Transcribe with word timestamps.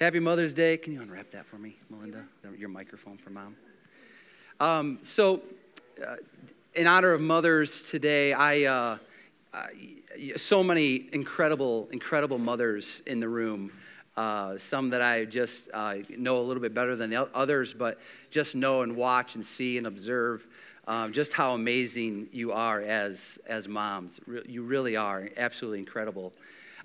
Happy 0.00 0.18
Mother's 0.18 0.54
Day. 0.54 0.78
Can 0.78 0.94
you 0.94 1.02
unwrap 1.02 1.30
that 1.32 1.44
for 1.44 1.58
me, 1.58 1.76
Melinda? 1.90 2.24
Your 2.56 2.70
microphone 2.70 3.18
for 3.18 3.28
mom. 3.28 3.54
Um, 4.58 4.98
so, 5.02 5.42
uh, 6.02 6.16
in 6.72 6.86
honor 6.86 7.12
of 7.12 7.20
mothers 7.20 7.82
today, 7.82 8.32
I, 8.32 8.64
uh, 8.64 8.96
so 10.38 10.62
many 10.62 11.10
incredible, 11.12 11.86
incredible 11.92 12.38
mothers 12.38 13.02
in 13.06 13.20
the 13.20 13.28
room. 13.28 13.72
Uh, 14.16 14.56
some 14.56 14.88
that 14.88 15.02
I 15.02 15.26
just 15.26 15.68
uh, 15.74 15.96
know 16.16 16.38
a 16.38 16.44
little 16.44 16.62
bit 16.62 16.72
better 16.72 16.96
than 16.96 17.10
the 17.10 17.28
others, 17.36 17.74
but 17.74 17.98
just 18.30 18.54
know 18.54 18.80
and 18.80 18.96
watch 18.96 19.34
and 19.34 19.44
see 19.44 19.76
and 19.76 19.86
observe 19.86 20.46
um, 20.88 21.12
just 21.12 21.34
how 21.34 21.52
amazing 21.52 22.30
you 22.32 22.52
are 22.52 22.80
as, 22.80 23.38
as 23.46 23.68
moms. 23.68 24.18
You 24.46 24.62
really 24.62 24.96
are 24.96 25.28
absolutely 25.36 25.80
incredible. 25.80 26.32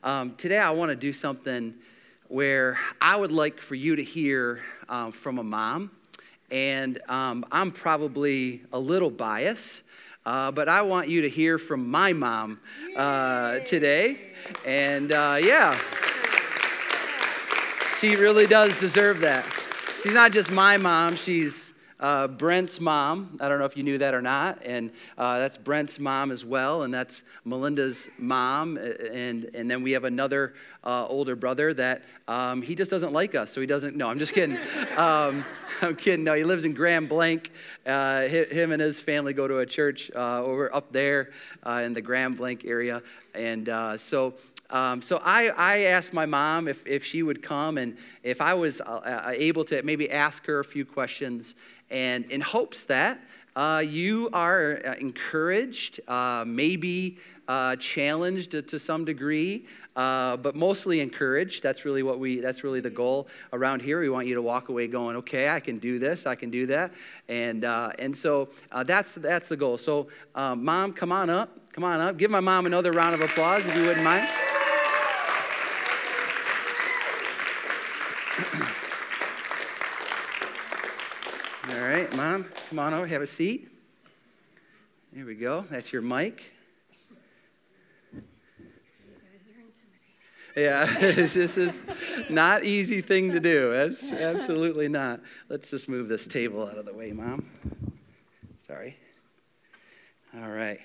Um, 0.03 0.35
today, 0.35 0.57
I 0.57 0.71
want 0.71 0.89
to 0.89 0.97
do 0.97 1.13
something 1.13 1.75
where 2.27 2.77
I 2.99 3.15
would 3.15 3.31
like 3.31 3.59
for 3.59 3.75
you 3.75 3.95
to 3.95 4.03
hear 4.03 4.63
um, 4.89 5.11
from 5.11 5.37
a 5.37 5.43
mom. 5.43 5.91
And 6.51 6.99
um, 7.07 7.45
I'm 7.51 7.71
probably 7.71 8.61
a 8.73 8.79
little 8.79 9.09
biased, 9.09 9.83
uh, 10.25 10.51
but 10.51 10.67
I 10.67 10.81
want 10.81 11.07
you 11.07 11.21
to 11.21 11.29
hear 11.29 11.57
from 11.57 11.89
my 11.89 12.13
mom 12.13 12.59
uh, 12.95 13.59
today. 13.59 14.17
And 14.65 15.11
uh, 15.11 15.37
yeah, 15.41 15.79
she 17.99 18.15
really 18.15 18.47
does 18.47 18.79
deserve 18.79 19.19
that. 19.19 19.45
She's 20.01 20.13
not 20.13 20.31
just 20.31 20.51
my 20.51 20.77
mom, 20.77 21.15
she's 21.15 21.73
uh, 21.99 22.27
Brent's 22.27 22.79
mom. 22.79 23.37
I 23.39 23.47
don't 23.47 23.59
know 23.59 23.65
if 23.65 23.77
you 23.77 23.83
knew 23.83 23.97
that 23.99 24.13
or 24.13 24.21
not. 24.21 24.65
And 24.65 24.91
uh, 25.17 25.39
that's 25.39 25.57
Brent's 25.57 25.97
mom 25.99 26.31
as 26.31 26.43
well. 26.43 26.83
And 26.83 26.93
that's 26.93 27.23
Melinda's 27.45 28.09
mom. 28.17 28.77
And, 28.77 29.45
and 29.53 29.71
then 29.71 29.81
we 29.81 29.93
have 29.93 30.03
another 30.03 30.53
uh, 30.83 31.07
older 31.07 31.35
brother 31.35 31.73
that 31.73 32.03
um, 32.27 32.61
he 32.61 32.75
just 32.75 32.91
doesn't 32.91 33.13
like 33.13 33.33
us. 33.33 33.51
So 33.51 33.61
he 33.61 33.67
doesn't. 33.67 33.95
No, 33.95 34.09
I'm 34.09 34.19
just 34.19 34.33
kidding. 34.33 34.57
um, 34.97 35.45
I'm 35.81 35.95
kidding. 35.95 36.25
No, 36.25 36.33
he 36.33 36.43
lives 36.43 36.65
in 36.65 36.73
Grand 36.73 37.07
Blanc. 37.07 37.49
Uh, 37.85 38.23
him 38.23 38.71
and 38.71 38.81
his 38.81 38.99
family 38.99 39.33
go 39.33 39.47
to 39.47 39.59
a 39.59 39.65
church 39.65 40.11
uh, 40.15 40.43
over 40.43 40.73
up 40.75 40.91
there 40.91 41.31
uh, 41.65 41.81
in 41.85 41.93
the 41.93 42.01
Grand 42.01 42.37
Blanc 42.37 42.65
area. 42.65 43.01
And 43.33 43.67
so 43.99 44.35
um, 44.69 45.01
so 45.01 45.21
I, 45.23 45.49
I 45.49 45.77
asked 45.81 46.11
my 46.11 46.25
mom 46.25 46.67
if, 46.67 46.85
if 46.87 47.05
she 47.05 47.21
would 47.21 47.43
come 47.43 47.77
and 47.77 47.97
if 48.23 48.41
I 48.41 48.55
was 48.55 48.81
uh, 48.81 49.31
able 49.35 49.63
to 49.65 49.83
maybe 49.83 50.09
ask 50.09 50.45
her 50.47 50.59
a 50.59 50.65
few 50.65 50.85
questions 50.85 51.53
and 51.89 52.25
in 52.31 52.41
hopes 52.41 52.85
that 52.85 53.19
uh, 53.55 53.81
you 53.87 54.29
are 54.33 54.81
uh, 54.85 54.93
encouraged, 54.99 56.01
uh, 56.09 56.43
maybe 56.45 57.17
uh, 57.47 57.75
challenged 57.77 58.51
to 58.51 58.79
some 58.79 59.05
degree, 59.05 59.65
uh, 59.95 60.35
but 60.35 60.55
mostly 60.55 60.99
encouraged. 60.99 61.63
That's 61.63 61.85
really 61.85 62.03
what 62.03 62.19
we. 62.19 62.41
That's 62.41 62.65
really 62.65 62.81
the 62.81 62.89
goal 62.89 63.27
around 63.53 63.81
here. 63.81 64.01
We 64.01 64.09
want 64.09 64.27
you 64.27 64.35
to 64.35 64.41
walk 64.41 64.67
away 64.67 64.87
going, 64.87 65.15
"Okay, 65.17 65.49
I 65.49 65.61
can 65.61 65.79
do 65.79 65.99
this. 65.99 66.25
I 66.25 66.35
can 66.35 66.49
do 66.49 66.65
that," 66.65 66.91
and 67.29 67.63
uh, 67.63 67.91
and 67.97 68.15
so 68.15 68.49
that's 68.83 69.15
that's 69.15 69.47
the 69.47 69.57
goal. 69.57 69.77
So, 69.77 70.07
mom, 70.35 70.91
come 70.91 71.13
on 71.13 71.29
up. 71.29 71.57
Come 71.71 71.85
on 71.85 72.01
up. 72.01 72.17
Give 72.17 72.31
my 72.31 72.41
mom 72.41 72.65
another 72.65 72.91
round 72.91 73.15
of 73.15 73.21
applause 73.21 73.65
if 73.65 73.75
you 73.75 73.85
wouldn't 73.85 74.03
mind. 74.03 74.27
All 81.69 81.81
right, 82.05 82.15
Mom, 82.15 82.45
come 82.69 82.79
on 82.79 82.93
over, 82.93 83.07
have 83.07 83.21
a 83.21 83.27
seat. 83.27 83.67
There 85.11 85.25
we 85.25 85.33
go. 85.33 85.65
That's 85.71 85.91
your 85.91 86.01
mic. 86.01 86.53
Yeah, 90.55 90.85
this 90.99 91.35
is 91.35 91.81
not 92.29 92.63
easy 92.63 93.01
thing 93.01 93.31
to 93.31 93.39
do. 93.39 93.73
Absolutely 93.73 94.87
not. 94.87 95.21
Let's 95.49 95.71
just 95.71 95.89
move 95.89 96.07
this 96.07 96.27
table 96.27 96.67
out 96.67 96.77
of 96.77 96.85
the 96.85 96.93
way, 96.93 97.11
Mom. 97.11 97.49
Sorry. 98.59 98.97
All 100.39 100.49
right. 100.49 100.79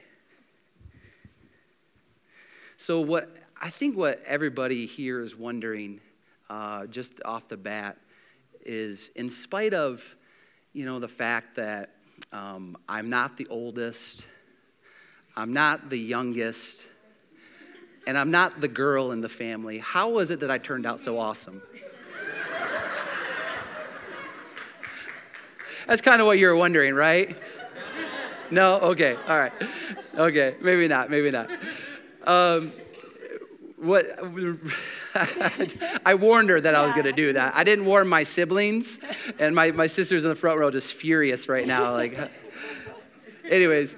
So 2.78 3.00
what 3.00 3.36
I 3.60 3.68
think 3.68 3.96
what 3.96 4.22
everybody 4.26 4.86
here 4.86 5.20
is 5.20 5.36
wondering, 5.36 6.00
uh, 6.48 6.86
just 6.86 7.22
off 7.26 7.48
the 7.48 7.58
bat, 7.58 7.98
is 8.64 9.10
in 9.16 9.28
spite 9.28 9.74
of 9.74 10.16
you 10.72 10.84
know, 10.86 10.98
the 10.98 11.08
fact 11.08 11.56
that 11.56 11.90
um, 12.32 12.76
I'm 12.88 13.10
not 13.10 13.36
the 13.36 13.46
oldest, 13.48 14.26
I'm 15.36 15.52
not 15.52 15.90
the 15.90 15.98
youngest, 15.98 16.86
and 18.06 18.16
I'm 18.16 18.30
not 18.30 18.60
the 18.60 18.68
girl 18.68 19.12
in 19.12 19.20
the 19.20 19.28
family. 19.28 19.78
How 19.78 20.10
was 20.10 20.30
it 20.30 20.40
that 20.40 20.50
I 20.50 20.58
turned 20.58 20.86
out 20.86 21.00
so 21.00 21.18
awesome? 21.18 21.62
That's 25.86 26.02
kind 26.02 26.20
of 26.20 26.26
what 26.26 26.38
you're 26.38 26.54
wondering, 26.54 26.94
right? 26.94 27.36
No? 28.50 28.76
Okay, 28.80 29.16
all 29.26 29.38
right. 29.38 29.52
Okay, 30.14 30.54
maybe 30.60 30.86
not, 30.86 31.10
maybe 31.10 31.30
not. 31.30 31.50
Um, 32.24 32.72
what 33.76 34.06
I 35.14 36.14
warned 36.14 36.50
her 36.50 36.60
that 36.60 36.74
I 36.74 36.82
was 36.82 36.92
going 36.92 37.04
to 37.04 37.12
do 37.12 37.32
that. 37.32 37.54
I 37.54 37.64
didn't 37.64 37.84
warn 37.84 38.06
my 38.08 38.22
siblings, 38.22 39.00
and 39.38 39.54
my, 39.54 39.72
my 39.72 39.86
sister's 39.86 40.24
in 40.24 40.30
the 40.30 40.36
front 40.36 40.60
row 40.60 40.70
just 40.70 40.94
furious 40.94 41.48
right 41.48 41.66
now. 41.66 41.92
Like, 41.92 42.16
anyways, 43.48 43.96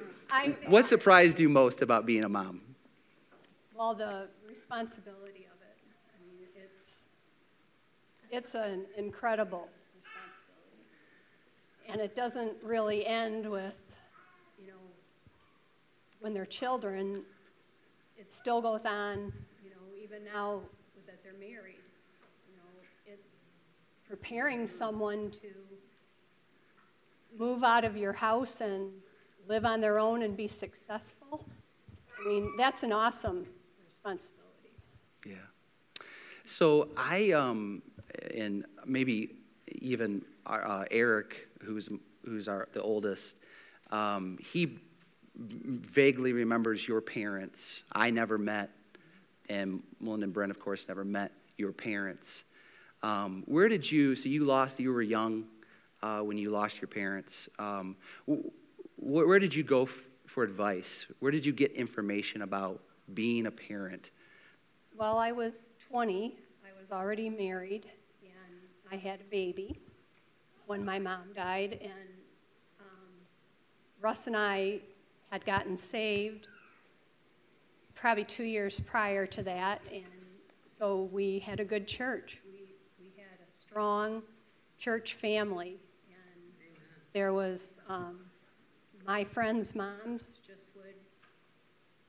what 0.66 0.86
surprised 0.86 1.40
you 1.40 1.48
most 1.48 1.82
about 1.82 2.06
being 2.06 2.24
a 2.24 2.28
mom? 2.28 2.62
Well, 3.74 3.94
the 3.94 4.28
responsibility 4.48 5.46
of 5.52 5.60
it. 5.60 5.76
I 6.14 6.24
mean, 6.24 6.48
it's 6.56 7.06
it's 8.30 8.54
an 8.54 8.86
incredible 8.96 9.68
responsibility, 9.94 10.86
and 11.88 12.00
it 12.00 12.14
doesn't 12.14 12.52
really 12.62 13.04
end 13.04 13.50
with, 13.50 13.74
you 14.58 14.68
know, 14.68 14.78
when 16.20 16.32
they're 16.32 16.46
children. 16.46 17.22
It 18.16 18.32
still 18.32 18.62
goes 18.62 18.86
on, 18.86 19.32
you 19.62 19.70
know, 19.70 20.02
even 20.02 20.24
now 20.24 20.62
married. 21.50 21.82
You 22.48 22.56
know, 22.56 22.70
it's 23.06 23.46
preparing 24.08 24.66
someone 24.66 25.30
to 25.30 25.48
move 27.36 27.64
out 27.64 27.84
of 27.84 27.96
your 27.96 28.12
house 28.12 28.60
and 28.60 28.90
live 29.48 29.64
on 29.64 29.80
their 29.80 29.98
own 29.98 30.22
and 30.22 30.36
be 30.36 30.46
successful. 30.46 31.44
I 32.20 32.28
mean, 32.28 32.52
that's 32.56 32.84
an 32.84 32.92
awesome 32.92 33.44
responsibility. 33.84 34.70
Yeah. 35.26 35.34
So 36.44 36.90
I, 36.96 37.32
um, 37.32 37.82
and 38.34 38.64
maybe 38.84 39.36
even 39.66 40.24
uh, 40.46 40.84
Eric, 40.90 41.48
who's 41.62 41.88
who's 42.24 42.46
our 42.46 42.68
the 42.72 42.82
oldest, 42.82 43.36
um, 43.90 44.38
he 44.40 44.78
vaguely 45.34 46.32
remembers 46.32 46.86
your 46.86 47.00
parents. 47.00 47.82
I 47.92 48.10
never 48.10 48.38
met 48.38 48.70
and 49.48 49.82
Melinda 50.00 50.24
and 50.24 50.32
Brent, 50.32 50.50
of 50.50 50.60
course, 50.60 50.88
never 50.88 51.04
met 51.04 51.32
your 51.56 51.72
parents. 51.72 52.44
Um, 53.02 53.42
where 53.46 53.68
did 53.68 53.90
you, 53.90 54.14
so 54.14 54.28
you 54.28 54.44
lost, 54.44 54.78
you 54.78 54.92
were 54.92 55.02
young 55.02 55.44
uh, 56.02 56.20
when 56.20 56.38
you 56.38 56.50
lost 56.50 56.80
your 56.80 56.88
parents. 56.88 57.48
Um, 57.58 57.96
wh- 58.26 58.46
where 58.96 59.38
did 59.38 59.54
you 59.54 59.62
go 59.62 59.82
f- 59.82 60.06
for 60.26 60.44
advice? 60.44 61.06
Where 61.18 61.32
did 61.32 61.44
you 61.44 61.52
get 61.52 61.72
information 61.72 62.42
about 62.42 62.80
being 63.14 63.46
a 63.46 63.50
parent? 63.50 64.10
Well, 64.96 65.18
I 65.18 65.32
was 65.32 65.72
20. 65.88 66.36
I 66.64 66.80
was 66.80 66.92
already 66.92 67.28
married, 67.28 67.86
and 68.22 68.60
I 68.90 68.96
had 68.96 69.20
a 69.20 69.24
baby 69.24 69.80
when 70.66 70.84
my 70.84 70.98
mom 70.98 71.32
died. 71.34 71.78
And 71.82 72.08
um, 72.80 73.12
Russ 74.00 74.26
and 74.26 74.36
I 74.36 74.80
had 75.30 75.44
gotten 75.44 75.76
saved 75.76 76.46
probably 78.02 78.24
two 78.24 78.42
years 78.42 78.80
prior 78.80 79.26
to 79.26 79.44
that, 79.44 79.80
and 79.92 80.02
so 80.76 81.08
we 81.12 81.38
had 81.38 81.60
a 81.60 81.64
good 81.64 81.86
church. 81.86 82.40
We, 82.44 82.74
we 82.98 83.12
had 83.16 83.38
a 83.38 83.48
strong 83.48 84.24
church 84.76 85.14
family, 85.14 85.78
and 86.08 86.74
there 87.12 87.32
was 87.32 87.78
um, 87.88 88.18
my 89.06 89.22
friends' 89.22 89.76
moms 89.76 90.32
just 90.44 90.74
would 90.74 90.96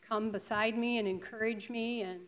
come 0.02 0.32
beside 0.32 0.76
me 0.76 0.98
and 0.98 1.08
encourage 1.08 1.70
me 1.70 2.02
and 2.02 2.22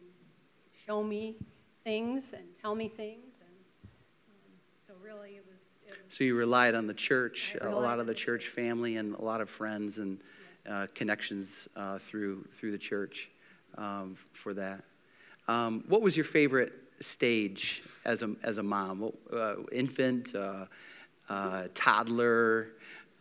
show 0.85 1.01
me 1.01 1.35
things 1.83 2.33
and 2.33 2.43
tell 2.61 2.75
me 2.75 2.87
things, 2.87 3.33
and 3.39 3.89
um, 4.29 4.51
so 4.85 4.93
really 5.03 5.37
it 5.37 5.45
was, 5.51 5.61
it 5.87 5.97
was. 6.03 6.15
So 6.15 6.23
you 6.23 6.35
relied 6.35 6.75
on 6.75 6.85
the 6.85 6.93
church, 6.93 7.57
a 7.59 7.67
lot 7.67 7.99
of 7.99 8.05
the 8.05 8.13
church 8.13 8.47
family, 8.47 8.97
and 8.97 9.15
a 9.15 9.23
lot 9.23 9.41
of 9.41 9.49
friends 9.49 9.97
and. 9.97 10.19
Uh, 10.67 10.87
connections 10.95 11.69
uh, 11.75 11.99
through 11.99 12.43
through 12.57 12.71
the 12.71 12.77
church 12.79 13.29
um, 13.77 14.15
for 14.33 14.53
that. 14.53 14.83
Um, 15.47 15.83
what 15.87 16.01
was 16.01 16.17
your 16.17 16.25
favorite 16.25 16.73
stage 16.99 17.83
as 18.05 18.21
a, 18.21 18.35
as 18.43 18.57
a 18.57 18.63
mom? 18.63 19.11
Uh, 19.31 19.55
infant, 19.71 20.33
uh, 20.35 20.65
uh, 21.29 21.63
toddler, 21.73 22.69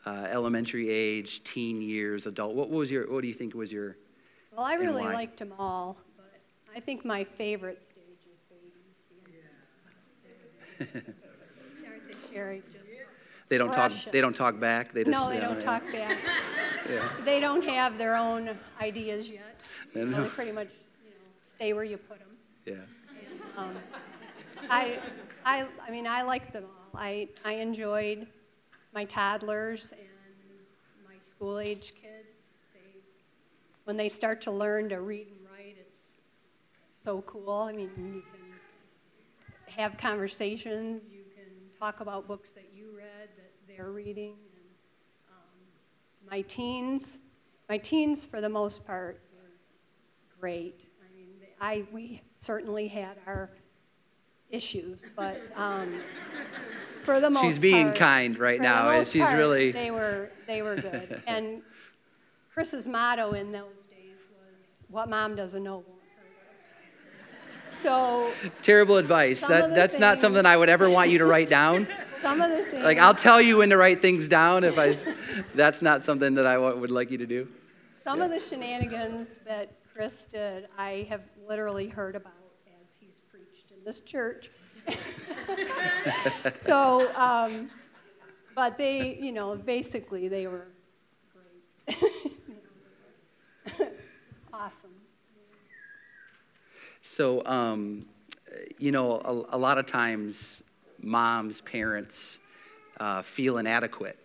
uh, 0.06 0.27
elementary 0.31 0.91
age, 0.91 1.43
teen 1.45 1.81
years, 1.83 2.27
adult? 2.27 2.55
What 2.55 2.71
was 2.71 2.91
your? 2.91 3.11
What 3.11 3.23
do 3.23 3.29
you 3.29 3.35
think 3.35 3.55
was 3.55 3.73
your? 3.73 3.97
Well, 4.56 4.65
I 4.65 4.75
really 4.75 5.03
liked 5.03 5.39
them 5.39 5.53
all, 5.59 5.97
but 6.17 6.31
I 6.75 6.81
think 6.81 7.05
my 7.05 7.25
favorite 7.25 7.83
stage 7.83 8.05
is 8.33 8.41
babies. 8.41 9.05
Aren't 11.87 12.09
they, 12.33 12.62
They 13.49 13.59
don't 13.59 13.73
talk. 13.73 13.93
They 14.12 14.21
don't 14.21 14.37
talk 14.37 14.61
back. 14.61 14.93
They 14.93 15.05
just. 15.05 15.19
no, 15.19 15.29
they 15.29 15.37
you 15.37 15.41
know, 15.43 15.49
don't 15.49 15.61
talk 15.61 15.83
back. 15.93 16.19
Yeah. 16.89 17.09
They 17.25 17.41
don't 17.41 17.65
have 17.65 17.97
their 17.97 18.15
own 18.15 18.51
ideas 18.81 19.31
yet. 19.31 19.54
I 19.95 19.99
You 19.99 20.05
know, 20.07 20.19
know. 20.19 20.23
they 20.25 20.29
pretty 20.31 20.53
much 20.53 20.69
you 21.03 21.11
know, 21.11 21.17
stay 21.43 21.73
where 21.73 21.85
you 21.85 21.97
put 21.97 22.19
them. 22.19 22.29
Yeah. 22.67 22.75
Um, 23.57 23.77
I, 24.71 24.99
I, 25.45 25.67
I 25.87 25.91
mean, 25.91 26.07
I 26.07 26.23
like 26.23 26.53
them 26.53 26.65
all. 26.65 27.01
I, 27.01 27.29
I 27.45 27.55
enjoyed 27.55 28.27
my 28.93 29.05
toddlers 29.05 29.93
and 29.93 30.01
my 31.07 31.15
school 31.31 31.59
age 31.59 31.93
kids. 31.95 32.45
They, 32.73 32.81
when 33.85 33.97
they 33.97 34.09
start 34.09 34.41
to 34.43 34.51
learn 34.51 34.89
to 34.89 35.01
read 35.01 35.27
and 35.29 35.47
write, 35.53 35.77
it's 35.81 36.13
so 36.91 37.23
cool. 37.23 37.51
I 37.53 37.73
mean, 37.73 37.91
you 37.97 38.23
can 38.23 38.41
have 39.67 39.97
conversations, 39.97 41.05
you 41.11 41.23
can 41.35 41.45
talk 41.79 42.01
about 42.01 42.27
books 42.29 42.53
that 42.53 42.69
you 42.75 42.87
read 42.97 43.29
that 43.37 43.53
they're 43.67 43.91
reading. 43.91 44.31
And, 44.33 45.29
um, 45.29 46.29
my 46.31 46.41
teens, 46.43 47.19
my 47.69 47.79
teens 47.79 48.25
for 48.25 48.41
the 48.41 48.49
most 48.49 48.87
part 48.87 49.21
great. 50.44 50.85
I 51.00 51.17
mean, 51.17 51.29
I, 51.58 51.85
we 51.91 52.20
certainly 52.35 52.87
had 52.87 53.17
our 53.26 53.49
issues, 54.50 55.06
but 55.17 55.41
um, 55.56 56.02
for 57.02 57.19
the 57.19 57.31
most 57.31 57.43
She's 57.43 57.58
being 57.58 57.87
part- 57.87 57.96
kind 57.96 58.38
right 58.38 58.61
now. 58.61 58.93
most 58.93 59.14
She's 59.14 59.25
part, 59.25 59.38
really- 59.38 59.73
They 59.73 59.91
were, 59.91 60.29
they 60.46 60.61
were 60.61 60.76
good. 60.76 61.23
And 61.26 61.62
Chris's 62.52 62.87
motto 62.87 63.32
in 63.32 63.52
those 63.52 63.85
days 63.91 64.19
was, 64.32 64.85
"What 64.88 65.08
mom 65.08 65.35
doesn't 65.35 65.64
know 65.64 65.76
won't 65.76 65.87
hurt. 65.88 67.73
So 67.75 68.31
Terrible 68.61 68.99
advice. 68.99 69.41
That 69.41 69.75
that's 69.75 69.99
not 69.99 70.19
something 70.19 70.44
I 70.44 70.58
would 70.58 70.69
ever 70.69 70.91
want 70.91 71.08
you 71.08 71.17
to 71.20 71.25
write 71.25 71.49
down. 71.49 71.88
some 72.20 72.43
of 72.43 72.50
the 72.50 72.64
things. 72.64 72.85
Like 72.85 72.99
I'll 72.99 73.14
tell 73.14 73.41
you 73.41 73.56
when 73.56 73.70
to 73.70 73.79
write 73.79 74.02
things 74.02 74.29
down 74.29 74.62
if 74.62 74.79
I. 74.79 74.99
That's 75.55 75.81
not 75.81 76.05
something 76.05 76.35
that 76.35 76.46
I 76.46 76.58
would 76.58 76.91
like 76.91 77.11
you 77.11 77.17
to 77.19 77.26
do. 77.26 77.49
Some 78.05 78.20
of 78.20 78.31
the 78.31 78.38
shenanigans 78.38 79.29
that 79.46 79.73
Chris 79.94 80.26
did, 80.26 80.67
I 80.76 81.06
have 81.08 81.23
literally 81.46 81.87
heard 81.87 82.17
about 82.17 82.32
as 82.82 82.96
he's 82.99 83.20
preached 83.31 83.70
in 83.70 83.85
this 83.85 84.00
church. 84.00 84.50
so, 86.56 87.14
um, 87.14 87.70
but 88.56 88.76
they, 88.76 89.17
you 89.20 89.31
know, 89.31 89.55
basically 89.55 90.26
they 90.26 90.49
were 90.49 90.67
great. 91.87 91.99
Awesome. 94.52 94.94
So, 97.02 97.44
um, 97.44 98.06
you 98.79 98.93
know, 98.93 99.20
a, 99.25 99.56
a 99.56 99.58
lot 99.58 99.79
of 99.79 99.87
times 99.87 100.62
moms, 101.00 101.61
parents 101.61 102.38
uh, 102.99 103.23
feel 103.23 103.58
inadequate. 103.58 104.24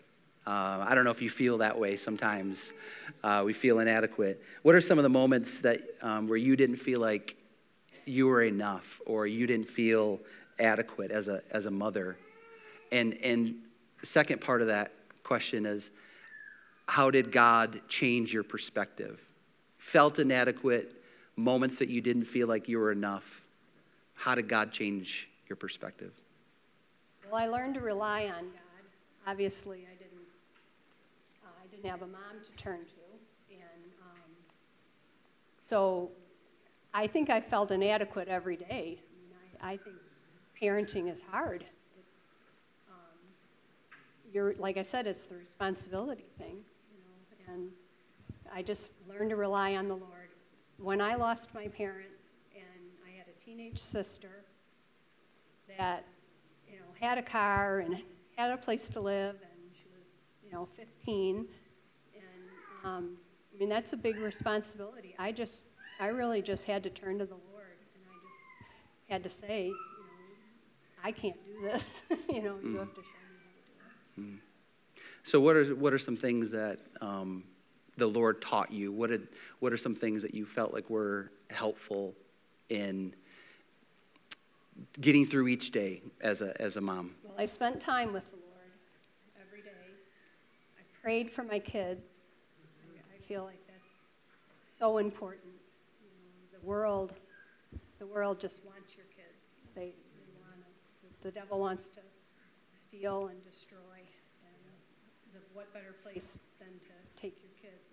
Uh, 0.50 0.84
I 0.88 0.96
don't 0.96 1.04
know 1.04 1.12
if 1.12 1.22
you 1.22 1.30
feel 1.30 1.60
that 1.60 1.78
way 1.78 1.96
sometimes. 1.96 2.74
Uh, 3.24 3.44
we 3.46 3.54
feel 3.54 3.78
inadequate. 3.78 4.42
What 4.64 4.74
are 4.74 4.82
some 4.82 4.98
of 4.98 5.04
the 5.04 5.10
moments 5.10 5.62
that 5.62 5.82
um, 6.02 6.28
where 6.28 6.40
you 6.40 6.56
didn't 6.56 6.78
feel 6.78 7.00
like 7.00 7.38
you 8.06 8.26
were 8.26 8.42
enough 8.42 9.00
or 9.06 9.28
you 9.28 9.46
didn't 9.46 9.70
feel 9.70 10.20
adequate 10.58 11.12
as 11.12 11.28
a, 11.28 11.44
as 11.52 11.68
a 11.68 11.72
mother? 11.72 12.18
And, 12.92 13.14
and 13.24 13.58
second 14.02 14.42
part 14.42 14.62
of 14.62 14.68
that 14.70 14.92
question 15.24 15.68
is 15.68 15.92
how 16.88 17.12
did 17.12 17.32
God 17.32 17.82
change 17.88 18.34
your 18.34 18.42
perspective? 18.42 19.22
Felt 19.78 20.18
inadequate, 20.18 20.92
moments 21.36 21.78
that 21.78 21.90
you 21.90 22.02
didn't 22.02 22.26
feel 22.26 22.48
like 22.48 22.68
you 22.68 22.80
were 22.80 22.92
enough. 22.92 23.44
How 24.16 24.34
did 24.34 24.48
God 24.48 24.72
change 24.72 25.30
your 25.48 25.58
perspective? 25.58 26.12
Well, 27.30 27.40
I 27.40 27.46
learned 27.46 27.76
to 27.76 27.82
rely 27.82 28.24
on 28.24 28.46
God. 28.46 28.70
Obviously, 29.28 29.86
I 29.86 29.99
didn't. 31.82 31.92
Have 31.92 32.02
a 32.02 32.12
mom 32.12 32.42
to 32.44 32.52
turn 32.64 32.80
to, 32.80 33.54
and 33.56 33.92
um, 34.02 34.32
so 35.60 36.12
I 36.94 37.08
think 37.08 37.30
I 37.30 37.42
felt 37.42 37.72
inadequate 37.72 38.28
every 38.28 38.56
day. 38.56 38.66
I, 38.72 38.78
mean, 38.82 39.00
I, 39.62 39.72
I 39.74 39.78
think 39.78 39.96
parenting 40.62 41.12
is 41.12 41.22
hard. 41.22 41.66
It's 42.00 42.16
um, 42.90 43.18
you're 44.34 44.56
like 44.58 44.78
I 44.78 44.82
said, 44.82 45.08
it's 45.08 45.26
the 45.26 45.36
responsibility 45.36 46.26
thing, 46.38 46.58
you 46.92 47.00
know, 47.48 47.54
and 47.54 47.72
I 48.54 48.62
just 48.62 48.92
learned 49.08 49.30
to 49.30 49.36
rely 49.36 49.76
on 49.76 49.88
the 49.88 49.96
Lord. 49.96 50.30
When 50.78 51.02
I 51.02 51.16
lost 51.16 51.54
my 51.54 51.68
parents, 51.68 52.42
and 52.56 52.64
I 53.06 53.18
had 53.18 53.26
a 53.28 53.40
teenage 53.44 53.78
sister 53.78 54.44
that 55.78 56.06
you 56.68 56.78
know, 56.78 56.86
had 57.00 57.18
a 57.18 57.22
car 57.22 57.80
and 57.80 58.02
had 58.36 58.52
a 58.52 58.58
place 58.58 58.88
to 58.90 59.02
live, 59.02 59.36
and 59.36 59.72
she 59.74 59.86
was, 59.94 60.20
you 60.46 60.52
know, 60.52 60.66
15. 60.66 61.48
Um, 62.84 63.18
I 63.54 63.60
mean, 63.60 63.70
that's 63.70 63.94
a 63.94 63.98
big 63.98 64.18
responsibility. 64.18 65.16
I 65.20 65.32
just, 65.32 65.66
I 66.00 66.08
really 66.08 66.42
just 66.42 66.66
had 66.66 66.84
to 66.84 66.90
turn 66.90 67.20
to 67.20 67.26
the 67.26 67.34
Lord, 67.34 67.78
and 67.94 68.04
I 68.08 68.16
just 68.26 69.10
had 69.10 69.24
to 69.24 69.30
say, 69.30 69.66
you 69.66 69.72
know, 69.72 71.04
I 71.04 71.12
can't 71.12 71.36
do 71.46 71.62
this. 71.64 72.02
you 72.30 72.42
know, 72.42 72.58
you 72.64 72.78
have 72.78 72.94
to 72.94 73.02
show 73.02 73.20
me 73.20 73.40
how 73.80 73.90
to 74.16 74.22
do 74.22 74.34
it. 74.34 74.40
So, 75.24 75.40
what 75.40 75.56
are, 75.56 75.76
what 75.76 75.94
are 75.94 76.00
some 76.00 76.16
things 76.16 76.52
that 76.52 76.80
um, 77.02 77.44
the 77.98 78.08
Lord 78.08 78.42
taught 78.42 78.72
you? 78.72 78.92
What, 78.92 79.10
did, 79.10 79.28
what 79.60 79.74
are 79.74 79.78
some 79.78 79.96
things 79.96 80.22
that 80.22 80.34
you 80.34 80.46
felt 80.46 80.74
like 80.74 80.90
were 80.90 81.32
helpful 81.50 82.16
in 82.70 83.14
getting 85.02 85.26
through 85.26 85.48
each 85.48 85.72
day 85.72 86.02
as 86.22 86.42
a, 86.42 86.60
as 86.62 86.78
a 86.78 86.82
mom? 86.82 87.16
Well, 87.24 87.34
I 87.38 87.46
spent 87.46 87.80
time 87.80 88.14
with 88.14 88.30
the 88.32 88.38
Lord 88.38 89.46
every 89.48 89.62
day. 89.62 89.70
I 90.78 91.02
prayed 91.02 91.30
for 91.30 91.44
my 91.44 91.60
kids. 91.60 92.19
Feel 93.30 93.44
like 93.44 93.62
that's 93.68 94.06
so 94.80 94.98
important. 94.98 95.54
You 96.02 96.08
know, 96.08 96.60
the 96.60 96.66
world, 96.66 97.14
the 98.00 98.08
world 98.08 98.40
just 98.40 98.66
wants 98.66 98.96
your 98.96 99.06
kids. 99.06 99.60
They, 99.76 99.82
they 100.16 100.34
want 100.42 100.66
the 101.22 101.30
devil 101.30 101.60
wants 101.60 101.90
to 101.90 102.00
steal 102.72 103.28
and 103.28 103.38
destroy. 103.44 103.78
And 104.42 105.36
the, 105.36 105.42
what 105.54 105.72
better 105.76 105.94
place 106.02 106.40
than 106.58 106.70
to 106.80 107.22
take 107.22 107.38
your 107.44 107.52
kids 107.72 107.92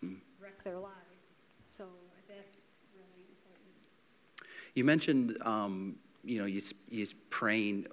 and 0.00 0.16
wreck 0.40 0.64
their 0.64 0.78
lives? 0.78 1.42
So 1.68 1.84
that's 2.26 2.68
really 2.94 3.26
important. 3.28 3.74
You 4.74 4.84
mentioned, 4.86 5.36
um, 5.42 5.96
you 6.24 6.38
know, 6.38 6.46
you, 6.46 6.62
you 6.88 7.06
praying. 7.28 7.86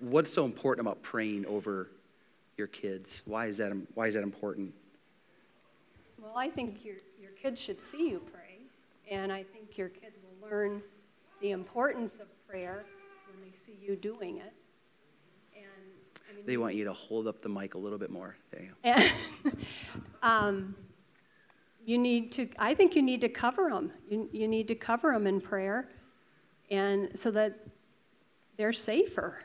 What's 0.00 0.34
so 0.34 0.44
important 0.44 0.86
about 0.86 1.02
praying 1.02 1.46
over 1.46 1.88
your 2.58 2.66
kids? 2.66 3.22
Why 3.24 3.46
is 3.46 3.56
that, 3.56 3.72
why 3.94 4.06
is 4.06 4.12
that 4.12 4.22
important? 4.22 4.74
Well, 6.22 6.36
I 6.36 6.50
think 6.50 6.84
your, 6.84 6.96
your 7.20 7.30
kids 7.30 7.60
should 7.60 7.80
see 7.80 8.10
you 8.10 8.20
pray, 8.32 8.58
and 9.10 9.32
I 9.32 9.42
think 9.42 9.78
your 9.78 9.88
kids 9.88 10.18
will 10.22 10.48
learn 10.48 10.82
the 11.40 11.52
importance 11.52 12.18
of 12.18 12.26
prayer 12.46 12.82
when 13.26 13.42
they 13.42 13.56
see 13.56 13.78
you 13.80 13.96
doing 13.96 14.36
it. 14.36 14.52
And 15.54 15.64
I 16.30 16.36
mean, 16.36 16.44
They 16.44 16.58
want 16.58 16.74
you 16.74 16.84
to 16.84 16.92
hold 16.92 17.26
up 17.26 17.40
the 17.40 17.48
mic 17.48 17.74
a 17.74 17.78
little 17.78 17.98
bit 17.98 18.10
more. 18.10 18.36
There 18.50 18.62
you 18.62 18.68
go. 18.68 18.74
and, 18.84 19.56
um, 20.22 20.74
you 21.86 21.96
need 21.96 22.32
to, 22.32 22.48
I 22.58 22.74
think 22.74 22.94
you 22.94 23.02
need 23.02 23.22
to 23.22 23.30
cover 23.30 23.70
them. 23.70 23.90
You, 24.08 24.28
you 24.30 24.46
need 24.46 24.68
to 24.68 24.74
cover 24.74 25.12
them 25.12 25.26
in 25.26 25.40
prayer, 25.40 25.88
and 26.70 27.18
so 27.18 27.30
that 27.30 27.66
they're 28.58 28.74
safer. 28.74 29.38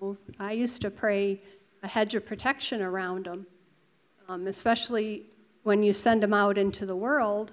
You 0.00 0.08
know, 0.08 0.16
I 0.38 0.52
used 0.52 0.82
to 0.82 0.90
pray 0.90 1.40
a 1.82 1.88
hedge 1.88 2.14
of 2.14 2.24
protection 2.24 2.80
around 2.80 3.26
them, 3.26 3.46
um, 4.28 4.46
especially 4.46 5.26
when 5.66 5.82
you 5.82 5.92
send 5.92 6.22
them 6.22 6.32
out 6.32 6.56
into 6.56 6.86
the 6.86 6.94
world, 6.94 7.50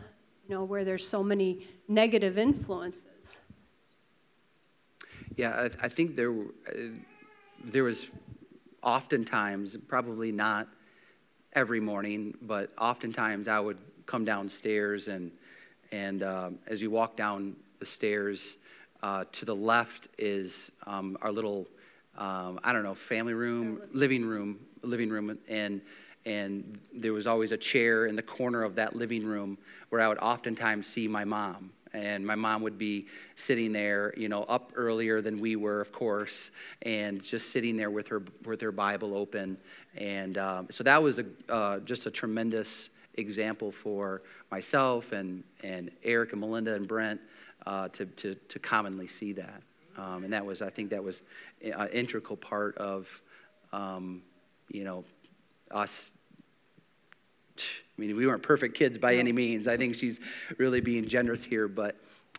you 0.47 0.53
know, 0.53 0.63
where 0.63 0.83
there's 0.85 1.05
so 1.05 1.23
many 1.23 1.65
negative 1.87 2.37
influences. 2.37 3.41
Yeah, 5.35 5.49
I, 5.49 5.85
I 5.85 5.89
think 5.89 6.15
there, 6.15 6.31
uh, 6.31 6.93
there 7.63 7.83
was 7.83 8.11
oftentimes, 8.83 9.75
probably 9.87 10.31
not 10.31 10.67
every 11.53 11.79
morning, 11.79 12.37
but 12.43 12.69
oftentimes 12.77 13.47
I 13.47 13.59
would 13.59 13.79
come 14.05 14.23
downstairs 14.23 15.07
and, 15.07 15.31
and 15.91 16.21
um, 16.21 16.59
as 16.67 16.83
you 16.83 16.91
walk 16.91 17.17
down 17.17 17.55
the 17.79 17.85
stairs, 17.85 18.57
uh, 19.01 19.25
to 19.31 19.43
the 19.43 19.55
left 19.55 20.07
is 20.19 20.71
um, 20.85 21.17
our 21.23 21.31
little, 21.31 21.67
um, 22.19 22.59
I 22.63 22.73
don't 22.73 22.83
know, 22.83 22.93
family 22.93 23.33
room, 23.33 23.81
living 23.91 24.23
room, 24.23 24.59
living 24.83 25.09
room, 25.09 25.35
and 25.49 25.81
and 26.25 26.79
there 26.93 27.13
was 27.13 27.27
always 27.27 27.51
a 27.51 27.57
chair 27.57 28.05
in 28.05 28.15
the 28.15 28.21
corner 28.21 28.63
of 28.63 28.75
that 28.75 28.95
living 28.95 29.25
room 29.25 29.57
where 29.89 30.01
I 30.01 30.07
would 30.07 30.19
oftentimes 30.19 30.87
see 30.87 31.07
my 31.07 31.25
mom. 31.25 31.71
And 31.93 32.25
my 32.25 32.33
mom 32.33 32.63
would 32.63 32.79
be 32.79 33.05
sitting 33.35 33.71
there, 33.71 34.15
you 34.17 34.27
know, 34.27 34.43
up 34.43 34.71
earlier 34.75 35.21
than 35.21 35.39
we 35.39 35.55
were, 35.55 35.79
of 35.79 35.91
course, 35.91 36.49
and 36.81 37.23
just 37.23 37.51
sitting 37.51 37.77
there 37.77 37.91
with 37.91 38.07
her 38.07 38.23
with 38.45 38.61
her 38.61 38.71
Bible 38.71 39.15
open. 39.15 39.57
And 39.95 40.39
um, 40.39 40.67
so 40.71 40.83
that 40.85 41.03
was 41.03 41.19
a, 41.19 41.25
uh, 41.49 41.79
just 41.81 42.07
a 42.07 42.11
tremendous 42.11 42.89
example 43.15 43.71
for 43.71 44.23
myself 44.49 45.11
and, 45.11 45.43
and 45.63 45.91
Eric 46.03 46.31
and 46.31 46.41
Melinda 46.41 46.73
and 46.73 46.87
Brent 46.87 47.21
uh, 47.67 47.89
to, 47.89 48.05
to, 48.05 48.35
to 48.35 48.59
commonly 48.59 49.07
see 49.07 49.33
that. 49.33 49.61
Um, 49.97 50.23
and 50.23 50.33
that 50.33 50.43
was, 50.43 50.63
I 50.63 50.69
think, 50.69 50.89
that 50.89 51.03
was 51.03 51.21
an 51.61 51.89
integral 51.89 52.37
part 52.37 52.75
of, 52.77 53.21
um, 53.71 54.23
you 54.69 54.83
know, 54.83 55.05
us. 55.73 56.13
I 57.57 57.61
mean, 57.97 58.15
we 58.15 58.25
weren't 58.25 58.41
perfect 58.41 58.75
kids 58.75 58.97
by 58.97 59.15
any 59.15 59.31
means. 59.31 59.67
I 59.67 59.77
think 59.77 59.95
she's 59.95 60.19
really 60.57 60.81
being 60.81 61.07
generous 61.07 61.43
here, 61.43 61.67
but, 61.67 61.95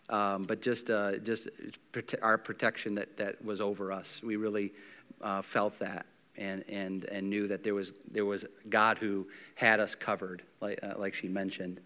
um, 0.09 0.43
but 0.43 0.61
just, 0.61 0.89
uh, 0.89 1.17
just 1.17 1.49
prote- 1.93 2.21
our 2.21 2.37
protection 2.37 2.95
that, 2.95 3.15
that 3.17 3.43
was 3.43 3.61
over 3.61 3.91
us. 3.91 4.21
We 4.21 4.35
really 4.35 4.73
uh, 5.21 5.41
felt 5.41 5.79
that 5.79 6.05
and, 6.37 6.65
and, 6.67 7.05
and 7.05 7.29
knew 7.29 7.47
that 7.47 7.63
there 7.63 7.73
was, 7.73 7.93
there 8.11 8.25
was 8.25 8.45
God 8.69 8.97
who 8.97 9.27
had 9.55 9.79
us 9.79 9.95
covered, 9.95 10.43
like, 10.59 10.79
uh, 10.83 10.93
like 10.97 11.13
she 11.13 11.29
mentioned. 11.29 11.79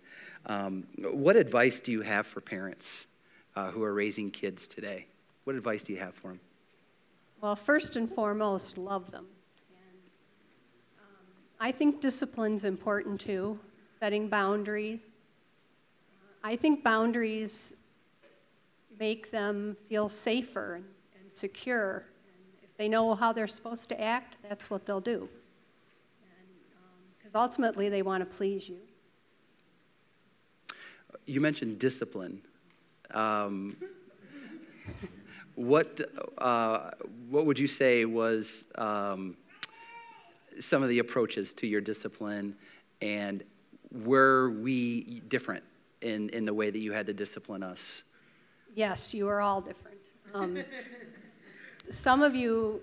Um, 0.47 0.87
what 0.97 1.35
advice 1.35 1.81
do 1.81 1.91
you 1.91 2.01
have 2.01 2.25
for 2.25 2.41
parents 2.41 3.07
uh, 3.55 3.69
who 3.69 3.83
are 3.83 3.93
raising 3.93 4.31
kids 4.31 4.67
today? 4.67 5.05
What 5.43 5.55
advice 5.55 5.83
do 5.83 5.93
you 5.93 5.99
have 5.99 6.15
for 6.15 6.29
them? 6.29 6.39
Well, 7.41 7.55
first 7.55 7.95
and 7.95 8.09
foremost, 8.09 8.77
love 8.77 9.11
them. 9.11 9.27
I 11.61 11.73
think 11.73 11.99
discipline's 11.99 12.63
important 12.63 13.19
too, 13.19 13.59
setting 13.99 14.29
boundaries. 14.29 15.11
I 16.41 16.55
think 16.55 16.83
boundaries 16.85 17.73
make 18.97 19.29
them 19.29 19.75
feel 19.89 20.07
safer 20.07 20.75
and, 20.75 21.31
secure. 21.31 22.05
If 22.63 22.77
they 22.77 22.87
know 22.87 23.13
how 23.13 23.33
they're 23.33 23.47
supposed 23.47 23.89
to 23.89 24.01
act, 24.01 24.37
that's 24.47 24.69
what 24.69 24.85
they'll 24.85 25.01
do. 25.01 25.27
Because 27.17 27.35
um, 27.35 27.41
ultimately, 27.41 27.89
they 27.89 28.03
want 28.03 28.23
to 28.23 28.37
please 28.37 28.69
you. 28.69 28.77
You 31.25 31.41
mentioned 31.41 31.77
discipline. 31.77 32.41
Um, 33.11 33.75
what, 35.55 35.99
uh, 36.37 36.91
what 37.29 37.45
would 37.45 37.59
you 37.59 37.67
say 37.67 38.05
was 38.05 38.65
um, 38.75 39.35
some 40.59 40.83
of 40.83 40.89
the 40.89 40.99
approaches 40.99 41.53
to 41.53 41.67
your 41.67 41.81
discipline, 41.81 42.55
and 43.01 43.43
were 43.91 44.51
we 44.51 45.21
different 45.27 45.63
in, 46.01 46.29
in 46.29 46.45
the 46.45 46.53
way 46.53 46.69
that 46.69 46.79
you 46.79 46.91
had 46.91 47.05
to 47.07 47.13
discipline 47.13 47.63
us? 47.63 48.03
Yes, 48.75 49.13
you 49.13 49.27
are 49.27 49.41
all 49.41 49.61
different. 49.61 49.97
Um, 50.33 50.63
some 51.89 52.21
of 52.21 52.35
you 52.35 52.81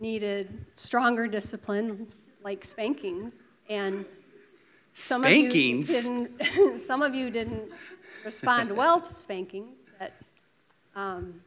needed 0.00 0.64
stronger 0.76 1.26
discipline, 1.26 2.06
like 2.42 2.64
spankings, 2.64 3.42
and 3.68 4.04
some 4.94 5.22
spankings? 5.22 5.90
of 5.90 6.04
you 6.04 6.28
didn't. 6.38 6.80
some 6.80 7.02
of 7.02 7.14
you 7.14 7.30
didn't 7.30 7.70
respond 8.24 8.70
well 8.70 9.00
to 9.00 9.14
spankings. 9.14 9.78
That 9.98 10.12
um, 10.94 11.40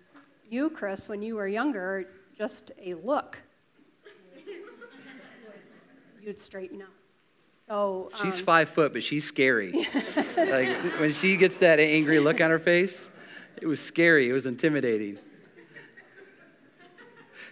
you, 0.49 0.69
Chris, 0.69 1.07
when 1.07 1.21
you 1.21 1.35
were 1.35 1.47
younger, 1.47 2.07
just 2.37 2.71
a 2.83 2.93
look, 2.95 3.41
you'd 6.21 6.39
straighten 6.39 6.81
up. 6.81 6.89
So 7.67 8.09
um, 8.13 8.19
she's 8.21 8.39
five 8.39 8.69
foot, 8.69 8.93
but 8.93 9.03
she's 9.03 9.23
scary. 9.23 9.71
like 10.37 10.99
when 10.99 11.11
she 11.11 11.37
gets 11.37 11.57
that 11.57 11.79
angry 11.79 12.19
look 12.19 12.41
on 12.41 12.49
her 12.49 12.59
face, 12.59 13.09
it 13.61 13.67
was 13.67 13.79
scary. 13.79 14.29
It 14.29 14.33
was 14.33 14.45
intimidating. 14.45 15.17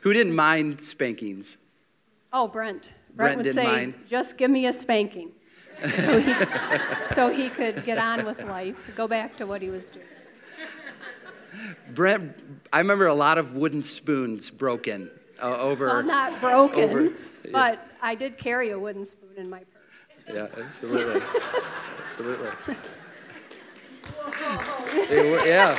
Who 0.02 0.14
didn't 0.14 0.36
mind 0.36 0.82
spankings? 0.82 1.58
Oh, 2.32 2.48
Brent. 2.48 2.94
Brent, 3.16 3.16
Brent 3.16 3.38
would 3.38 3.44
didn't 3.44 3.56
say, 3.56 3.64
mind. 3.64 3.94
"Just 4.08 4.38
give 4.38 4.52
me 4.52 4.68
a 4.68 4.74
spanking," 4.74 5.32
so 6.00 6.20
he, 6.20 6.34
so 7.08 7.30
he 7.30 7.50
could 7.50 7.84
get 7.84 7.98
on 7.98 8.26
with 8.26 8.44
life, 8.44 8.78
go 8.96 9.08
back 9.08 9.36
to 9.38 9.48
what 9.48 9.62
he 9.62 9.70
was 9.70 9.90
doing. 9.90 10.06
Brent, 11.94 12.36
I 12.72 12.78
remember 12.78 13.08
a 13.08 13.16
lot 13.16 13.38
of 13.38 13.54
wooden 13.54 13.84
spoons 13.84 14.50
broken 14.50 15.10
uh, 15.42 15.58
over. 15.58 15.88
Well, 15.88 16.04
not 16.04 16.40
broken, 16.40 16.84
over, 16.84 17.14
but 17.52 17.89
I 18.02 18.16
did 18.16 18.38
carry 18.38 18.72
a 18.72 18.80
wooden 18.80 19.06
spoon 19.06 19.30
in 19.38 19.50
my 19.50 19.60
purse. 19.60 20.34
Yeah, 20.34 20.48
absolutely, 20.58 21.22
absolutely. 22.06 22.50
Yeah. 25.46 25.76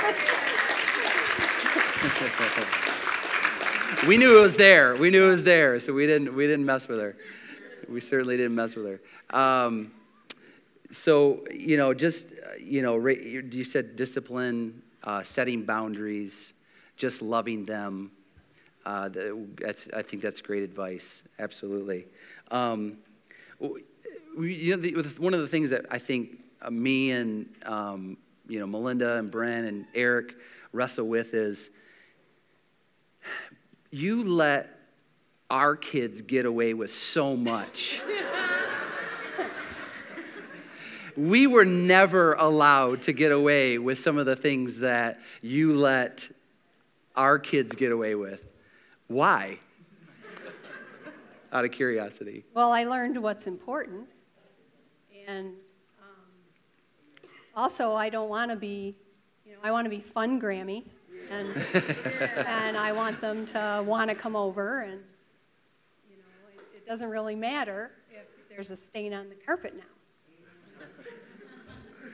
we 4.07 4.17
knew 4.17 4.37
it 4.37 4.41
was 4.41 4.57
there. 4.57 4.95
We 4.95 5.09
knew 5.09 5.27
it 5.27 5.31
was 5.31 5.43
there, 5.43 5.79
so 5.79 5.93
we 5.93 6.07
didn't 6.07 6.35
we 6.35 6.47
didn't 6.47 6.65
mess 6.65 6.87
with 6.87 6.99
her. 6.99 7.15
We 7.89 8.01
certainly 8.01 8.37
didn't 8.37 8.55
mess 8.55 8.75
with 8.75 8.85
her. 8.85 9.01
Um, 9.37 9.91
so 10.89 11.45
you 11.51 11.77
know, 11.77 11.93
just 11.93 12.33
you 12.59 12.81
know, 12.81 13.07
you 13.07 13.63
said 13.63 13.95
discipline 13.95 14.81
uh, 15.03 15.23
setting 15.23 15.63
boundaries, 15.63 16.53
just 16.97 17.21
loving 17.21 17.65
them. 17.65 18.11
Uh, 18.85 19.09
that's, 19.59 19.87
I 19.93 20.01
think 20.01 20.23
that's 20.23 20.41
great 20.41 20.63
advice. 20.63 21.23
Absolutely. 21.39 22.07
Um, 22.49 22.97
we, 24.37 24.55
you 24.55 24.75
know, 24.75 24.81
the, 24.81 25.21
one 25.21 25.33
of 25.33 25.41
the 25.41 25.47
things 25.47 25.69
that 25.69 25.85
I 25.91 25.99
think 25.99 26.39
uh, 26.61 26.69
me 26.69 27.11
and 27.11 27.49
um, 27.65 28.17
you 28.47 28.59
know 28.59 28.67
Melinda 28.67 29.17
and 29.17 29.31
Brent 29.31 29.67
and 29.67 29.85
Eric 29.95 30.35
wrestle 30.71 31.07
with 31.07 31.33
is 31.33 31.69
you 33.91 34.23
let 34.23 34.69
our 35.49 35.75
kids 35.75 36.21
get 36.21 36.45
away 36.45 36.73
with 36.73 36.91
so 36.91 37.35
much. 37.35 38.01
we 41.17 41.45
were 41.45 41.65
never 41.65 42.33
allowed 42.33 43.01
to 43.03 43.13
get 43.13 43.31
away 43.31 43.77
with 43.77 43.99
some 43.99 44.17
of 44.17 44.25
the 44.25 44.35
things 44.35 44.79
that 44.79 45.19
you 45.41 45.73
let 45.73 46.29
our 47.15 47.37
kids 47.37 47.75
get 47.75 47.91
away 47.91 48.15
with. 48.15 48.50
Why? 49.11 49.59
Out 51.51 51.65
of 51.65 51.71
curiosity. 51.71 52.45
Well, 52.53 52.71
I 52.71 52.85
learned 52.85 53.21
what's 53.21 53.45
important. 53.45 54.07
And 55.27 55.53
um, 56.01 57.29
also, 57.55 57.93
I 57.93 58.09
don't 58.09 58.29
want 58.29 58.51
to 58.51 58.57
be, 58.57 58.95
you 59.45 59.53
know, 59.53 59.59
I 59.63 59.71
want 59.71 59.85
to 59.85 59.89
be 59.89 59.99
fun 59.99 60.39
Grammy. 60.39 60.85
And, 61.29 61.49
and 62.47 62.77
I 62.77 62.91
want 62.91 63.19
them 63.21 63.45
to 63.47 63.83
want 63.85 64.09
to 64.09 64.15
come 64.15 64.35
over. 64.35 64.81
And, 64.81 65.01
you 66.09 66.17
know, 66.17 66.23
it, 66.55 66.77
it 66.77 66.87
doesn't 66.87 67.09
really 67.09 67.35
matter 67.35 67.91
if 68.11 68.49
there's 68.49 68.71
a 68.71 68.75
stain 68.75 69.13
on 69.13 69.29
the 69.29 69.35
carpet 69.35 69.75
now 69.75 69.83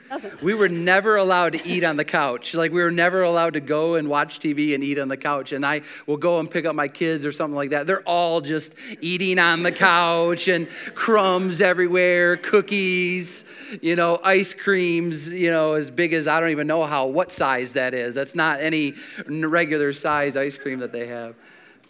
doesn't. 0.08 0.42
We 0.42 0.54
were 0.54 0.68
never 0.68 1.16
allowed 1.16 1.52
to 1.52 1.66
eat 1.66 1.84
on 1.84 1.96
the 1.96 2.04
couch. 2.04 2.54
Like, 2.54 2.72
we 2.72 2.82
were 2.82 2.90
never 2.90 3.22
allowed 3.22 3.54
to 3.54 3.60
go 3.60 3.96
and 3.96 4.08
watch 4.08 4.40
TV 4.40 4.74
and 4.74 4.82
eat 4.82 4.98
on 4.98 5.08
the 5.08 5.16
couch. 5.16 5.52
And 5.52 5.64
I 5.64 5.82
will 6.06 6.16
go 6.16 6.38
and 6.38 6.50
pick 6.50 6.64
up 6.64 6.74
my 6.74 6.88
kids 6.88 7.24
or 7.24 7.32
something 7.32 7.56
like 7.56 7.70
that. 7.70 7.86
They're 7.86 8.02
all 8.02 8.40
just 8.40 8.74
eating 9.00 9.38
on 9.38 9.62
the 9.62 9.72
couch 9.72 10.48
and 10.48 10.68
crumbs 10.94 11.60
everywhere, 11.60 12.36
cookies, 12.36 13.44
you 13.82 13.96
know, 13.96 14.18
ice 14.22 14.54
creams, 14.54 15.32
you 15.32 15.50
know, 15.50 15.74
as 15.74 15.90
big 15.90 16.12
as 16.12 16.26
I 16.26 16.40
don't 16.40 16.50
even 16.50 16.66
know 16.66 16.84
how, 16.84 17.06
what 17.06 17.30
size 17.30 17.74
that 17.74 17.94
is. 17.94 18.14
That's 18.14 18.34
not 18.34 18.60
any 18.60 18.94
regular 19.26 19.92
size 19.92 20.36
ice 20.36 20.56
cream 20.56 20.80
that 20.80 20.92
they 20.92 21.06
have. 21.06 21.34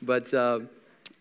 But, 0.03 0.33
uh, 0.33 0.61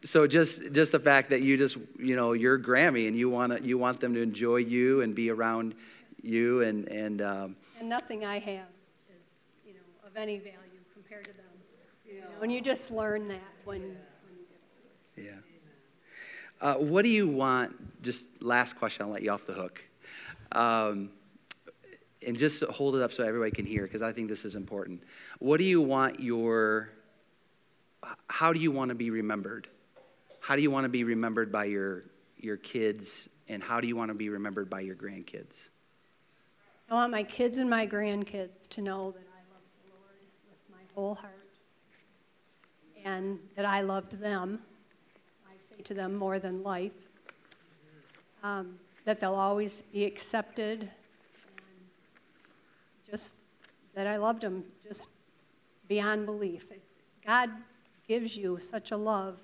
so 0.03 0.27
just 0.27 0.71
just 0.73 0.91
the 0.91 0.99
fact 0.99 1.31
that 1.31 1.41
you 1.41 1.57
just 1.57 1.75
you 1.99 2.15
know 2.15 2.33
you're 2.33 2.57
Grammy 2.57 3.07
and 3.07 3.17
you 3.17 3.29
want 3.29 3.65
you 3.65 3.77
want 3.77 3.99
them 3.99 4.13
to 4.13 4.21
enjoy 4.21 4.57
you 4.57 5.01
and 5.01 5.15
be 5.15 5.29
around 5.31 5.73
you 6.27 6.61
and 6.61 6.87
and 6.89 7.21
um, 7.21 7.55
and 7.79 7.87
nothing 7.87 8.25
I 8.25 8.39
have 8.39 8.67
is 9.21 9.29
you 9.65 9.73
know 9.73 10.07
of 10.07 10.15
any 10.17 10.37
value 10.37 10.57
compared 10.93 11.25
to 11.25 11.33
them. 11.33 11.45
Yeah. 12.05 12.13
You 12.13 12.21
know, 12.21 12.27
and 12.41 12.51
you 12.51 12.61
just 12.61 12.91
learn 12.91 13.27
that 13.29 13.41
when, 13.63 13.81
when 13.81 13.91
you 14.37 14.45
get. 15.15 15.25
Yeah. 15.25 15.31
Uh, 16.59 16.75
what 16.75 17.03
do 17.03 17.09
you 17.09 17.27
want? 17.27 18.01
Just 18.01 18.27
last 18.41 18.77
question. 18.77 19.05
I'll 19.05 19.11
let 19.11 19.21
you 19.21 19.31
off 19.31 19.45
the 19.45 19.53
hook. 19.53 19.83
Um, 20.51 21.09
and 22.25 22.37
just 22.37 22.63
hold 22.63 22.95
it 22.95 23.01
up 23.01 23.11
so 23.11 23.23
everybody 23.23 23.51
can 23.51 23.65
hear 23.65 23.83
because 23.83 24.01
I 24.01 24.11
think 24.11 24.27
this 24.27 24.43
is 24.43 24.55
important. 24.55 25.03
What 25.39 25.57
do 25.57 25.63
you 25.63 25.81
want 25.81 26.19
your 26.19 26.89
how 28.27 28.53
do 28.53 28.59
you 28.59 28.71
want 28.71 28.89
to 28.89 28.95
be 28.95 29.09
remembered? 29.09 29.67
How 30.39 30.55
do 30.55 30.61
you 30.61 30.71
want 30.71 30.85
to 30.85 30.89
be 30.89 31.03
remembered 31.03 31.51
by 31.51 31.65
your 31.65 32.03
your 32.37 32.57
kids 32.57 33.29
and 33.49 33.63
how 33.63 33.79
do 33.79 33.87
you 33.87 33.95
want 33.95 34.09
to 34.09 34.15
be 34.15 34.29
remembered 34.29 34.69
by 34.69 34.81
your 34.81 34.95
grandkids? 34.95 35.69
I 36.89 36.93
want 36.93 37.11
my 37.11 37.23
kids 37.23 37.57
and 37.57 37.69
my 37.69 37.85
grandkids 37.85 38.65
to 38.69 38.81
know 38.81 39.11
that 39.11 39.19
I 39.19 39.41
love 39.51 39.61
the 39.83 39.91
Lord 39.91 40.21
with 40.49 40.59
my 40.71 40.83
whole 40.95 41.15
heart 41.15 41.33
and 43.03 43.39
that 43.55 43.65
I 43.65 43.81
loved 43.81 44.13
them. 44.21 44.59
I 45.49 45.53
say 45.57 45.81
to 45.83 45.93
them 45.93 46.15
more 46.15 46.39
than 46.39 46.63
life. 46.63 46.95
Um, 48.41 48.79
that 49.03 49.19
they'll 49.19 49.35
always 49.35 49.81
be 49.91 50.05
accepted 50.05 50.81
and 50.81 50.89
just 53.09 53.35
that 53.93 54.07
I 54.07 54.15
loved 54.15 54.41
them 54.41 54.63
just 54.81 55.09
beyond 55.89 56.25
belief. 56.25 56.71
God 57.25 57.49
gives 58.07 58.37
you 58.37 58.59
such 58.59 58.91
a 58.91 58.97
love 58.97 59.37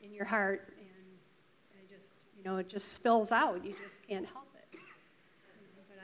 in, 0.00 0.08
in 0.08 0.14
your 0.14 0.26
heart 0.26 0.72
and 0.78 1.80
it 1.82 1.92
just, 1.92 2.14
you 2.38 2.44
know, 2.44 2.58
it 2.58 2.68
just 2.68 2.92
spills 2.92 3.32
out. 3.32 3.64
You 3.64 3.72
just 3.72 4.00
can't 4.08 4.26
help 4.26 4.45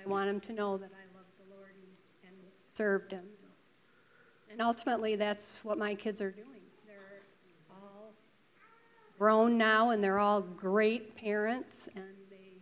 I 0.04 0.08
want 0.08 0.26
them 0.26 0.40
to 0.40 0.52
know 0.52 0.76
that 0.76 0.90
I 0.90 1.16
loved 1.16 1.30
the 1.38 1.54
Lord 1.54 1.70
and, 2.24 2.32
and 2.32 2.36
served 2.72 3.12
him. 3.12 3.24
and 4.50 4.60
ultimately, 4.60 5.16
that's 5.16 5.64
what 5.64 5.78
my 5.78 5.94
kids 5.94 6.20
are 6.20 6.30
doing. 6.30 6.48
They're 6.86 7.22
all 7.70 8.12
grown 9.18 9.56
now, 9.56 9.90
and 9.90 10.02
they're 10.02 10.18
all 10.18 10.40
great 10.40 11.14
parents, 11.16 11.88
and 11.94 12.04
they 12.30 12.58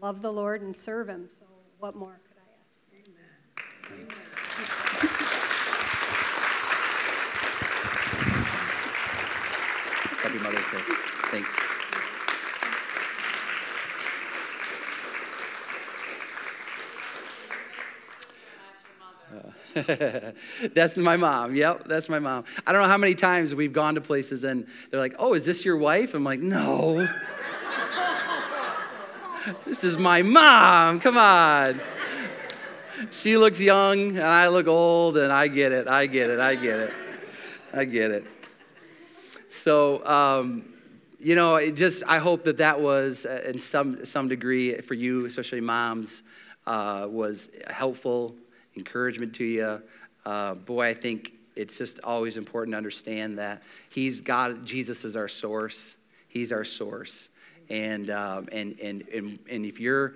love 0.00 0.22
the 0.22 0.32
Lord 0.32 0.62
and 0.62 0.74
serve 0.74 1.08
Him. 1.08 1.28
So, 1.30 1.44
what 1.78 1.94
more 1.94 2.20
could 2.26 2.38
I 2.38 2.48
ask? 2.64 2.78
Amen. 2.94 4.08
Happy 10.22 10.38
Mother's 10.38 10.70
Day. 10.72 10.94
Thanks. 11.30 11.77
that's 20.74 20.96
my 20.96 21.16
mom. 21.16 21.54
Yep, 21.54 21.84
that's 21.86 22.08
my 22.08 22.18
mom. 22.18 22.44
I 22.66 22.72
don't 22.72 22.82
know 22.82 22.88
how 22.88 22.96
many 22.96 23.14
times 23.14 23.54
we've 23.54 23.72
gone 23.72 23.94
to 23.96 24.00
places 24.00 24.44
and 24.44 24.66
they're 24.90 25.00
like, 25.00 25.14
"Oh, 25.18 25.34
is 25.34 25.44
this 25.44 25.64
your 25.64 25.76
wife?" 25.76 26.14
I'm 26.14 26.24
like, 26.24 26.40
"No." 26.40 27.06
this 29.66 29.84
is 29.84 29.98
my 29.98 30.22
mom. 30.22 31.00
Come 31.00 31.18
on. 31.18 31.80
She 33.10 33.36
looks 33.36 33.60
young 33.60 34.16
and 34.16 34.26
I 34.26 34.48
look 34.48 34.66
old 34.66 35.16
and 35.16 35.32
I 35.32 35.48
get 35.48 35.72
it. 35.72 35.86
I 35.86 36.06
get 36.06 36.30
it. 36.30 36.40
I 36.40 36.54
get 36.54 36.80
it. 36.80 36.94
I 37.72 37.84
get 37.84 38.10
it. 38.10 38.24
So, 39.48 40.04
um, 40.06 40.64
you 41.20 41.34
know, 41.34 41.56
it 41.56 41.72
just 41.72 42.02
I 42.06 42.18
hope 42.18 42.44
that 42.44 42.58
that 42.58 42.80
was 42.80 43.26
uh, 43.26 43.42
in 43.46 43.58
some 43.58 44.04
some 44.04 44.28
degree 44.28 44.78
for 44.78 44.94
you, 44.94 45.26
especially 45.26 45.60
moms, 45.60 46.22
uh, 46.66 47.06
was 47.08 47.50
helpful 47.68 48.36
encouragement 48.78 49.34
to 49.34 49.44
you. 49.44 49.82
Uh, 50.24 50.54
boy, 50.54 50.86
I 50.86 50.94
think 50.94 51.34
it's 51.56 51.76
just 51.76 52.00
always 52.04 52.36
important 52.36 52.72
to 52.74 52.78
understand 52.78 53.38
that 53.38 53.62
He's 53.90 54.20
God, 54.20 54.64
Jesus 54.64 55.04
is 55.04 55.16
our 55.16 55.28
source. 55.28 55.96
He's 56.28 56.52
our 56.52 56.64
source. 56.64 57.28
And, 57.70 58.10
um, 58.10 58.48
and, 58.52 58.78
and, 58.80 59.06
and, 59.08 59.38
and 59.50 59.66
if 59.66 59.78
you're 59.78 60.14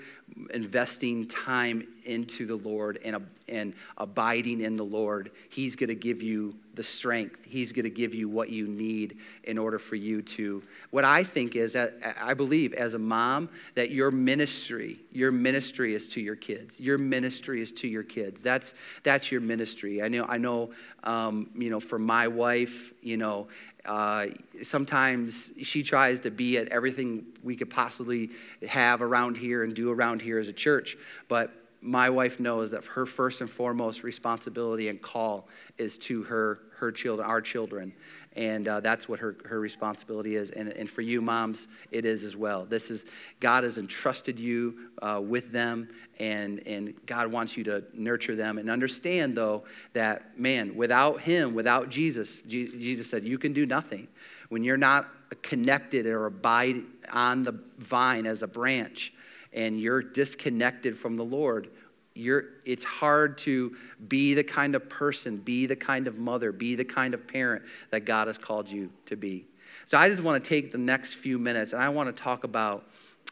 investing 0.55 1.27
time 1.27 1.87
into 2.05 2.47
the 2.47 2.57
Lord 2.57 2.99
and, 3.05 3.27
and 3.49 3.75
abiding 3.99 4.61
in 4.61 4.77
the 4.77 4.85
Lord, 4.85 5.31
He's 5.51 5.77
going 5.77 5.89
to 5.89 5.95
give 5.95 6.23
you 6.23 6.55
the 6.75 6.83
strength. 6.83 7.45
He's 7.45 7.73
going 7.73 7.85
to 7.85 7.91
give 7.91 8.15
you 8.15 8.29
what 8.29 8.49
you 8.49 8.67
need 8.67 9.19
in 9.45 9.59
order 9.59 9.79
for 9.79 9.97
you 9.97 10.23
to. 10.23 10.63
What 10.91 11.05
I 11.05 11.23
think 11.23 11.55
is 11.55 11.77
I 11.77 12.35
believe 12.35 12.73
as 12.73 12.95
a 12.95 12.99
mom 12.99 13.51
that 13.75 13.91
your 13.91 14.11
ministry, 14.11 14.99
your 15.13 15.31
ministry 15.31 15.95
is 15.95 16.09
to 16.09 16.21
your 16.21 16.37
kids. 16.37 16.81
Your 16.81 16.97
ministry 16.97 17.61
is 17.61 17.73
to 17.73 17.89
your 17.89 18.03
kids. 18.03 18.43
That's 18.43 18.75
that's 19.03 19.31
your 19.31 19.41
ministry. 19.41 20.03
I 20.03 20.09
know. 20.09 20.25
I 20.25 20.39
know. 20.39 20.71
Um, 21.05 21.51
you 21.57 21.69
know, 21.69 21.81
for 21.81 21.99
my 21.99 22.29
wife, 22.29 22.93
you 23.03 23.17
know, 23.17 23.49
uh, 23.85 24.27
sometimes 24.63 25.53
she 25.63 25.83
tries 25.83 26.21
to 26.21 26.31
be 26.31 26.57
at 26.57 26.69
everything 26.69 27.27
we 27.43 27.57
could 27.57 27.71
possibly 27.71 28.31
have 28.67 29.03
around 29.03 29.37
here 29.37 29.65
and 29.65 29.75
do 29.75 29.91
around 29.91 30.23
here 30.23 30.39
as 30.39 30.49
a 30.49 30.53
church. 30.53 30.97
But 31.29 31.53
my 31.83 32.09
wife 32.09 32.39
knows 32.39 32.71
that 32.71 32.85
her 32.85 33.05
first 33.05 33.41
and 33.41 33.51
foremost 33.51 34.05
responsibility 34.05 34.89
and 34.89 35.03
call 35.03 35.49
is 35.79 35.99
to 35.99 36.23
her, 36.23 36.61
her 36.77 36.93
children, 36.93 37.29
our 37.29 37.41
children. 37.41 37.93
And 38.35 38.67
uh, 38.67 38.81
that's 38.81 39.09
what 39.09 39.19
her, 39.19 39.37
her 39.45 39.61
responsibility 39.61 40.37
is. 40.37 40.53
And, 40.53 40.69
and 40.71 40.89
for 40.89 41.03
you, 41.03 41.21
moms, 41.21 41.69
it 41.91 42.05
is 42.05 42.25
as 42.25 42.37
well. 42.37 42.65
This 42.65 42.91
is, 42.91 43.05
God 43.41 43.65
has 43.65 43.79
entrusted 43.79 44.39
you 44.39 44.91
uh, 45.03 45.21
with 45.23 45.53
them, 45.53 45.89
and, 46.19 46.67
and 46.67 46.95
God 47.05 47.27
wants 47.31 47.57
you 47.57 47.65
to 47.65 47.85
nurture 47.93 48.37
them. 48.37 48.57
And 48.59 48.71
understand, 48.71 49.37
though, 49.37 49.65
that, 49.93 50.39
man, 50.39 50.77
without 50.77 51.21
Him, 51.21 51.53
without 51.53 51.91
Jesus, 51.91 52.41
Jesus 52.43 53.11
said, 53.11 53.25
you 53.25 53.39
can 53.39 53.53
do 53.53 53.67
nothing. 53.67 54.09
When 54.49 54.65
you're 54.65 54.77
not 54.77 55.09
connected 55.43 56.07
or 56.07 56.27
abide 56.27 56.77
on 57.13 57.43
the 57.43 57.53
vine 57.79 58.27
as 58.27 58.43
a 58.43 58.47
branch, 58.47 59.13
and 59.53 59.81
you're 59.81 60.03
disconnected 60.03 60.97
from 60.97 61.17
the 61.17 61.25
Lord, 61.25 61.71
you're, 62.15 62.45
it's 62.65 62.85
hard 62.85 63.39
to 63.39 63.75
be 64.09 64.35
the 64.35 64.45
kind 64.45 64.75
of 64.75 64.89
person, 64.89 65.39
be 65.39 65.67
the 65.67 65.77
kind 65.77 66.07
of 66.07 66.19
mother, 66.19 66.53
be 66.53 66.75
the 66.75 66.85
kind 66.85 67.15
of 67.15 67.27
parent 67.27 67.63
that 67.91 68.05
God 68.05 68.27
has 68.27 68.39
called 68.39 68.69
you 68.69 68.91
to 69.07 69.17
be. 69.17 69.47
So 69.87 69.99
I 69.99 70.09
just 70.09 70.23
want 70.23 70.43
to 70.43 70.49
take 70.49 70.73
the 70.73 70.79
next 70.79 71.15
few 71.15 71.39
minutes 71.39 71.73
and 71.73 71.83
I 71.83 71.89
want 71.89 72.15
to 72.15 72.23
talk 72.23 72.45
about 72.45 72.85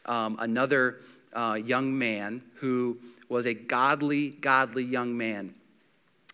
um, 0.05 0.37
another 0.39 1.01
uh, 1.33 1.59
young 1.63 1.97
man 1.97 2.41
who 2.55 2.97
was 3.29 3.45
a 3.45 3.53
godly, 3.53 4.29
godly 4.29 4.83
young 4.83 5.15
man 5.15 5.53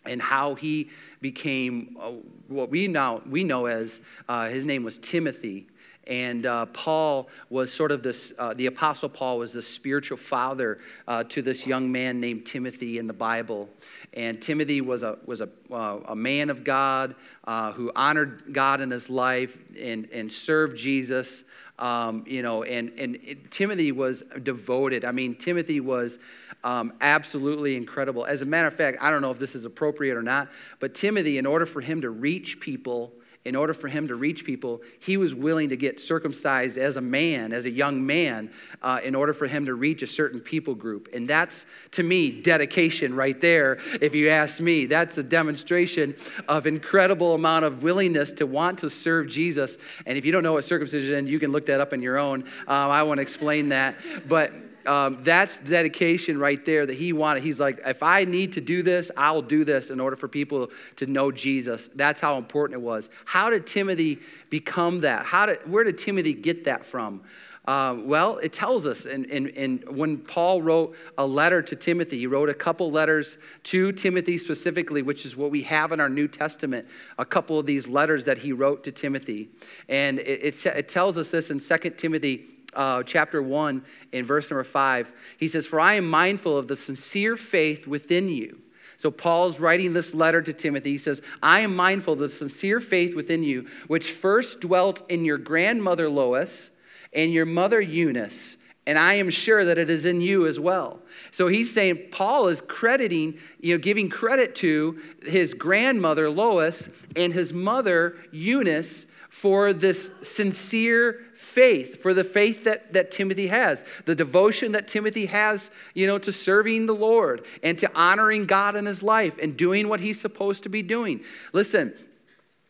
and 0.04 0.20
how 0.22 0.54
he 0.54 0.90
became 1.20 1.96
uh, 2.00 2.10
what 2.48 2.70
we 2.70 2.88
now 2.88 3.20
we 3.28 3.44
know 3.44 3.66
as 3.66 4.00
uh, 4.28 4.48
his 4.48 4.64
name 4.64 4.82
was 4.82 4.98
Timothy. 4.98 5.66
And 6.08 6.46
uh, 6.46 6.66
Paul 6.66 7.28
was 7.50 7.72
sort 7.72 7.92
of 7.92 8.02
this, 8.02 8.32
uh, 8.38 8.54
the 8.54 8.66
Apostle 8.66 9.10
Paul 9.10 9.38
was 9.38 9.52
the 9.52 9.60
spiritual 9.60 10.16
father 10.16 10.78
uh, 11.06 11.24
to 11.24 11.42
this 11.42 11.66
young 11.66 11.92
man 11.92 12.18
named 12.18 12.46
Timothy 12.46 12.98
in 12.98 13.06
the 13.06 13.12
Bible. 13.12 13.68
And 14.14 14.40
Timothy 14.40 14.80
was 14.80 15.02
a, 15.02 15.18
was 15.26 15.42
a, 15.42 15.50
uh, 15.70 16.00
a 16.08 16.16
man 16.16 16.48
of 16.48 16.64
God 16.64 17.14
uh, 17.44 17.72
who 17.72 17.92
honored 17.94 18.44
God 18.52 18.80
in 18.80 18.90
his 18.90 19.10
life 19.10 19.58
and, 19.78 20.08
and 20.10 20.32
served 20.32 20.78
Jesus. 20.78 21.44
Um, 21.78 22.24
you 22.26 22.42
know, 22.42 22.64
and, 22.64 22.90
and 22.98 23.16
it, 23.16 23.52
Timothy 23.52 23.92
was 23.92 24.22
devoted. 24.42 25.04
I 25.04 25.12
mean, 25.12 25.36
Timothy 25.36 25.78
was 25.78 26.18
um, 26.64 26.92
absolutely 27.00 27.76
incredible. 27.76 28.24
As 28.24 28.42
a 28.42 28.46
matter 28.46 28.66
of 28.66 28.74
fact, 28.74 28.98
I 29.00 29.10
don't 29.10 29.22
know 29.22 29.30
if 29.30 29.38
this 29.38 29.54
is 29.54 29.64
appropriate 29.64 30.16
or 30.16 30.22
not, 30.22 30.48
but 30.80 30.94
Timothy, 30.94 31.38
in 31.38 31.46
order 31.46 31.66
for 31.66 31.80
him 31.80 32.00
to 32.00 32.10
reach 32.10 32.58
people, 32.58 33.12
in 33.44 33.56
order 33.56 33.72
for 33.72 33.88
him 33.88 34.08
to 34.08 34.14
reach 34.14 34.44
people, 34.44 34.82
he 35.00 35.16
was 35.16 35.34
willing 35.34 35.70
to 35.70 35.76
get 35.76 36.00
circumcised 36.00 36.76
as 36.76 36.96
a 36.96 37.00
man, 37.00 37.52
as 37.52 37.64
a 37.64 37.70
young 37.70 38.04
man, 38.04 38.50
uh, 38.82 39.00
in 39.02 39.14
order 39.14 39.32
for 39.32 39.46
him 39.46 39.64
to 39.66 39.74
reach 39.74 40.02
a 40.02 40.06
certain 40.06 40.40
people 40.40 40.74
group. 40.74 41.08
And 41.14 41.26
that's, 41.26 41.64
to 41.92 42.02
me, 42.02 42.30
dedication 42.30 43.14
right 43.14 43.40
there, 43.40 43.78
if 44.00 44.14
you 44.14 44.28
ask 44.28 44.60
me. 44.60 44.86
That's 44.86 45.16
a 45.18 45.22
demonstration 45.22 46.14
of 46.46 46.66
incredible 46.66 47.34
amount 47.34 47.64
of 47.64 47.82
willingness 47.82 48.32
to 48.34 48.46
want 48.46 48.80
to 48.80 48.90
serve 48.90 49.28
Jesus. 49.28 49.78
And 50.04 50.18
if 50.18 50.24
you 50.24 50.32
don't 50.32 50.42
know 50.42 50.52
what 50.52 50.64
circumcision 50.64 51.26
is, 51.26 51.30
you 51.30 51.38
can 51.38 51.50
look 51.50 51.66
that 51.66 51.80
up 51.80 51.92
on 51.92 52.02
your 52.02 52.18
own. 52.18 52.42
Um, 52.66 52.90
I 52.90 53.02
won't 53.02 53.20
explain 53.20 53.70
that. 53.70 53.96
But 54.26 54.52
um, 54.88 55.18
that's 55.22 55.60
dedication 55.60 56.38
right 56.38 56.64
there 56.64 56.86
that 56.86 56.94
he 56.94 57.12
wanted. 57.12 57.42
He's 57.42 57.60
like, 57.60 57.80
if 57.84 58.02
I 58.02 58.24
need 58.24 58.54
to 58.54 58.60
do 58.62 58.82
this, 58.82 59.10
I'll 59.16 59.42
do 59.42 59.62
this 59.62 59.90
in 59.90 60.00
order 60.00 60.16
for 60.16 60.28
people 60.28 60.70
to 60.96 61.06
know 61.06 61.30
Jesus. 61.30 61.88
That's 61.88 62.20
how 62.20 62.38
important 62.38 62.80
it 62.80 62.82
was. 62.82 63.10
How 63.26 63.50
did 63.50 63.66
Timothy 63.66 64.18
become 64.48 65.02
that? 65.02 65.26
How 65.26 65.46
did, 65.46 65.70
where 65.70 65.84
did 65.84 65.98
Timothy 65.98 66.32
get 66.32 66.64
that 66.64 66.86
from? 66.86 67.20
Uh, 67.66 67.96
well, 67.98 68.38
it 68.38 68.54
tells 68.54 68.86
us, 68.86 69.04
and, 69.04 69.30
and, 69.30 69.48
and 69.48 69.86
when 69.94 70.16
Paul 70.16 70.62
wrote 70.62 70.96
a 71.18 71.26
letter 71.26 71.60
to 71.60 71.76
Timothy, 71.76 72.20
he 72.20 72.26
wrote 72.26 72.48
a 72.48 72.54
couple 72.54 72.90
letters 72.90 73.36
to 73.64 73.92
Timothy 73.92 74.38
specifically, 74.38 75.02
which 75.02 75.26
is 75.26 75.36
what 75.36 75.50
we 75.50 75.60
have 75.64 75.92
in 75.92 76.00
our 76.00 76.08
New 76.08 76.28
Testament, 76.28 76.88
a 77.18 77.26
couple 77.26 77.58
of 77.58 77.66
these 77.66 77.86
letters 77.86 78.24
that 78.24 78.38
he 78.38 78.52
wrote 78.52 78.84
to 78.84 78.92
Timothy. 78.92 79.50
And 79.90 80.18
it, 80.18 80.42
it, 80.42 80.66
it 80.66 80.88
tells 80.88 81.18
us 81.18 81.30
this 81.30 81.50
in 81.50 81.58
2 81.58 81.90
Timothy 81.90 82.46
uh, 82.74 83.02
chapter 83.02 83.42
1 83.42 83.84
in 84.12 84.24
verse 84.24 84.50
number 84.50 84.64
5. 84.64 85.12
He 85.38 85.48
says, 85.48 85.66
For 85.66 85.80
I 85.80 85.94
am 85.94 86.08
mindful 86.08 86.56
of 86.56 86.68
the 86.68 86.76
sincere 86.76 87.36
faith 87.36 87.86
within 87.86 88.28
you. 88.28 88.60
So 88.98 89.12
Paul's 89.12 89.60
writing 89.60 89.92
this 89.92 90.12
letter 90.12 90.42
to 90.42 90.52
Timothy. 90.52 90.90
He 90.90 90.98
says, 90.98 91.22
I 91.40 91.60
am 91.60 91.76
mindful 91.76 92.14
of 92.14 92.18
the 92.18 92.28
sincere 92.28 92.80
faith 92.80 93.14
within 93.14 93.44
you, 93.44 93.68
which 93.86 94.10
first 94.10 94.60
dwelt 94.60 95.08
in 95.08 95.24
your 95.24 95.38
grandmother 95.38 96.08
Lois 96.08 96.72
and 97.12 97.32
your 97.32 97.46
mother 97.46 97.80
Eunice. 97.80 98.56
And 98.88 98.98
I 98.98 99.14
am 99.14 99.30
sure 99.30 99.64
that 99.64 99.78
it 99.78 99.88
is 99.88 100.04
in 100.04 100.20
you 100.20 100.46
as 100.46 100.58
well. 100.58 101.00
So 101.30 101.46
he's 101.46 101.72
saying 101.72 102.08
Paul 102.10 102.48
is 102.48 102.60
crediting, 102.60 103.38
you 103.60 103.74
know, 103.74 103.78
giving 103.80 104.08
credit 104.08 104.56
to 104.56 104.98
his 105.22 105.54
grandmother 105.54 106.28
Lois 106.28 106.88
and 107.14 107.32
his 107.32 107.52
mother 107.52 108.16
Eunice 108.32 109.06
for 109.28 109.72
this 109.72 110.10
sincere 110.22 111.20
faith, 111.58 112.00
for 112.00 112.14
the 112.14 112.22
faith 112.22 112.62
that, 112.62 112.92
that 112.92 113.10
Timothy 113.10 113.48
has, 113.48 113.84
the 114.04 114.14
devotion 114.14 114.70
that 114.72 114.86
Timothy 114.86 115.26
has, 115.26 115.72
you 115.92 116.06
know, 116.06 116.16
to 116.16 116.30
serving 116.30 116.86
the 116.86 116.94
Lord 116.94 117.44
and 117.64 117.76
to 117.80 117.92
honoring 117.96 118.46
God 118.46 118.76
in 118.76 118.86
his 118.86 119.02
life 119.02 119.36
and 119.42 119.56
doing 119.56 119.88
what 119.88 119.98
he's 119.98 120.20
supposed 120.20 120.62
to 120.62 120.68
be 120.68 120.82
doing. 120.82 121.20
Listen, 121.52 121.92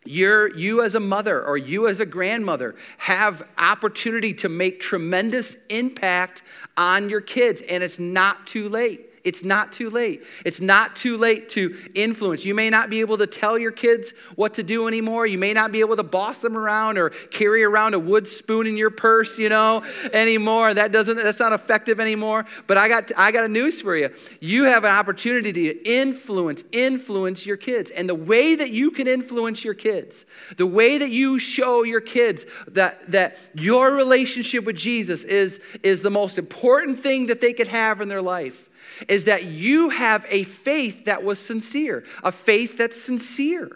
you're, 0.07 0.57
you 0.57 0.83
as 0.83 0.95
a 0.95 1.01
mother 1.01 1.45
or 1.45 1.59
you 1.59 1.87
as 1.87 2.01
a 2.01 2.07
grandmother 2.07 2.77
have 2.97 3.47
opportunity 3.59 4.33
to 4.33 4.49
make 4.49 4.81
tremendous 4.81 5.59
impact 5.69 6.43
on 6.79 7.11
your 7.11 7.21
kids 7.21 7.61
and 7.61 7.83
it's 7.83 7.99
not 7.99 8.47
too 8.47 8.71
late 8.71 9.08
It's 9.25 9.45
not 9.45 9.73
too 9.73 9.91
late. 9.91 10.25
It's 10.45 10.61
not 10.61 10.97
too 10.97 11.17
late 11.17 11.49
to 11.51 11.77
influence. 11.95 12.45
You 12.45 12.55
may 12.55 12.71
not 12.71 12.91
be 12.91 13.01
able 13.01 13.19
to 13.19 13.27
tell 13.27 13.59
your 13.59 13.73
kids 13.73 14.15
what 14.37 14.55
to 14.55 14.63
do 14.63 14.89
anymore. 14.89 15.27
You 15.27 15.39
may 15.39 15.53
not 15.53 15.73
be 15.73 15.81
able 15.81 15.97
to 15.97 16.03
boss 16.03 16.39
them 16.39 16.57
around 16.57 16.99
or 16.99 17.11
carry 17.11 17.65
around 17.65 17.95
a 17.95 17.99
wood 17.99 18.29
spoon 18.29 18.67
in 18.67 18.77
your 18.77 18.91
purse, 18.91 19.39
you 19.39 19.49
know, 19.49 19.83
anymore. 20.13 20.75
That 20.75 20.93
doesn't 20.93 21.17
that's 21.17 21.41
not 21.41 21.53
effective 21.53 22.01
anymore. 22.01 22.47
But 22.67 22.79
I 22.79 22.89
got 22.89 23.13
I 23.17 23.33
got 23.33 23.45
a 23.45 23.49
news 23.49 23.81
for 23.81 23.97
you. 23.97 24.11
You 24.41 24.65
have 24.65 24.85
an 24.85 24.93
opportunity 24.93 25.53
to 25.53 25.91
influence 25.91 26.65
influence 26.73 27.45
your 27.45 27.57
kids. 27.57 27.91
And 27.91 28.09
the 28.09 28.15
way 28.15 28.55
that 28.55 28.73
you 28.73 28.91
can 28.91 29.07
influence 29.09 29.65
your 29.65 29.75
kids, 29.75 30.27
the 30.57 30.67
way 30.67 30.99
that 30.99 31.11
you 31.11 31.39
show 31.39 31.83
your 31.83 32.01
kids 32.01 32.47
that 32.69 33.11
that 33.11 33.39
your 33.55 33.95
relationship 33.95 34.65
with 34.65 34.77
Jesus 34.77 35.25
is 35.25 35.61
is 35.83 36.03
the 36.03 36.11
most 36.11 36.39
important 36.39 36.99
thing 36.99 37.27
that 37.27 37.41
they 37.41 37.53
could 37.53 37.69
have 37.69 38.01
in 38.01 38.09
their 38.09 38.23
life 38.23 38.68
is 39.07 39.25
that 39.25 39.47
you 39.47 39.91
have 39.91 40.27
a 40.29 40.43
faith 40.45 41.05
that 41.05 41.23
was 41.23 41.39
sincere, 41.39 42.05
a 42.23 42.33
faith 42.33 42.77
that's 42.77 43.01
sincere. 43.01 43.71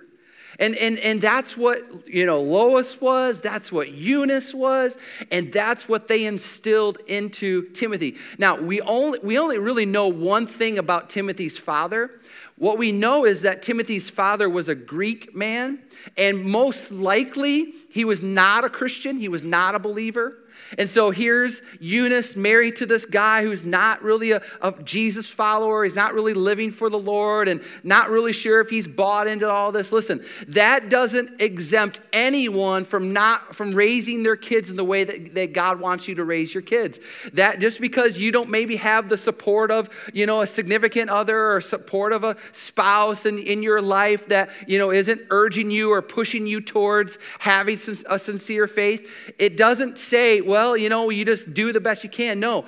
And, 0.59 0.77
and, 0.77 0.99
and 0.99 1.21
that's 1.21 1.57
what, 1.57 2.07
you 2.07 2.27
know, 2.27 2.43
Lois 2.43 3.01
was, 3.01 3.41
that's 3.41 3.73
what 3.73 3.93
Eunice 3.93 4.53
was, 4.53 4.99
and 5.31 5.53
that's 5.53 5.89
what 5.89 6.09
they 6.09 6.27
instilled 6.27 6.99
into 7.07 7.69
Timothy. 7.71 8.17
Now, 8.39 8.61
we 8.61 8.81
only, 8.83 9.19
we 9.21 9.39
only 9.39 9.59
really 9.59 9.87
know 9.87 10.09
one 10.09 10.47
thing 10.47 10.79
about 10.79 11.09
Timothy's 11.09 11.57
father. 11.57 12.11
What 12.57 12.79
we 12.79 12.93
know 12.93 13.25
is 13.25 13.43
that 13.43 13.63
Timothy's 13.63 14.11
father 14.11 14.49
was 14.49 14.69
a 14.69 14.75
Greek 14.75 15.35
man, 15.35 15.81
and 16.19 16.45
most 16.45 16.93
likely 16.93 17.73
he 17.91 18.05
was 18.05 18.23
not 18.23 18.65
a 18.65 18.69
Christian, 18.69 19.17
he 19.17 19.29
was 19.29 19.43
not 19.43 19.75
a 19.75 19.79
believer. 19.79 20.37
And 20.79 20.89
so 20.89 21.11
here's 21.11 21.63
Eunice 21.81 22.37
married 22.37 22.77
to 22.77 22.87
this 22.87 23.05
guy 23.05 23.43
who's 23.43 23.65
not 23.65 24.03
really 24.03 24.33
a, 24.33 24.43
a, 24.61 24.73
Jesus 24.83 25.29
follower. 25.29 25.85
He's 25.85 25.95
not 25.95 26.15
really 26.15 26.35
living 26.35 26.71
for 26.71 26.91
the 26.91 26.99
Lord 26.99 27.49
and 27.49 27.63
not 27.83 28.11
really 28.11 28.33
sure 28.33 28.61
if 28.61 28.71
he's 28.71 28.89
bought 28.89 29.27
into 29.27 29.49
all 29.49 29.73
this. 29.73 29.93
Listen, 29.93 30.25
that 30.49 30.89
doesn't 30.89 31.41
exempt 31.41 32.01
anyone 32.13 32.85
from 32.85 33.13
not 33.13 33.55
from 33.55 33.75
raising 33.75 34.23
their 34.23 34.37
kids 34.37 34.71
in 34.71 34.77
the 34.77 34.85
way 34.85 35.05
that, 35.05 35.35
that 35.35 35.53
God 35.53 35.81
wants 35.81 36.07
you 36.09 36.15
to 36.17 36.25
raise 36.25 36.53
your 36.53 36.63
kids. 36.63 37.01
That 37.33 37.61
just 37.61 37.81
because 37.81 38.19
you 38.19 38.33
don't 38.33 38.51
maybe 38.51 38.77
have 38.77 39.09
the 39.09 39.17
support 39.17 39.71
of, 39.71 39.89
you 40.13 40.27
know, 40.27 40.43
a 40.43 40.47
significant 40.47 41.11
other 41.11 41.53
or 41.53 41.61
support 41.61 42.13
of 42.13 42.25
a 42.25 42.37
spouse 42.53 43.27
in, 43.27 43.39
in 43.39 43.63
your 43.63 43.81
life 43.81 44.29
that, 44.29 44.51
you 44.67 44.79
know, 44.79 44.91
isn't 44.91 45.23
urging 45.31 45.71
you 45.71 45.91
or 45.93 46.03
pushing 46.03 46.47
you 46.47 46.61
towards 46.61 47.19
having 47.39 47.79
a 48.09 48.19
sincere 48.19 48.67
faith, 48.67 49.35
it 49.39 49.57
doesn't 49.57 49.99
say, 49.99 50.41
well, 50.47 50.77
you 50.77 50.89
know, 50.89 51.11
you 51.11 51.25
just 51.25 51.55
do 51.55 51.73
the 51.73 51.81
best 51.81 52.05
you 52.05 52.11
can. 52.11 52.41
No. 52.41 52.67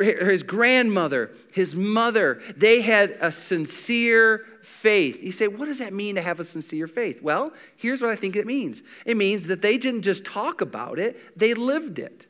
His 0.00 0.42
grandmother, 0.42 1.32
his 1.52 1.74
mother, 1.74 2.40
they 2.56 2.80
had 2.80 3.16
a 3.20 3.30
sincere 3.30 4.46
faith. 4.62 5.22
You 5.22 5.32
say, 5.32 5.48
what 5.48 5.66
does 5.66 5.80
that 5.80 5.92
mean 5.92 6.14
to 6.14 6.22
have 6.22 6.40
a 6.40 6.44
sincere 6.44 6.86
faith? 6.86 7.22
Well, 7.22 7.52
here's 7.76 8.00
what 8.00 8.10
I 8.10 8.16
think 8.16 8.36
it 8.36 8.46
means 8.46 8.82
it 9.04 9.16
means 9.16 9.46
that 9.48 9.60
they 9.60 9.76
didn't 9.76 10.02
just 10.02 10.24
talk 10.24 10.60
about 10.60 10.98
it, 10.98 11.38
they 11.38 11.52
lived 11.54 11.98
it. 11.98 12.26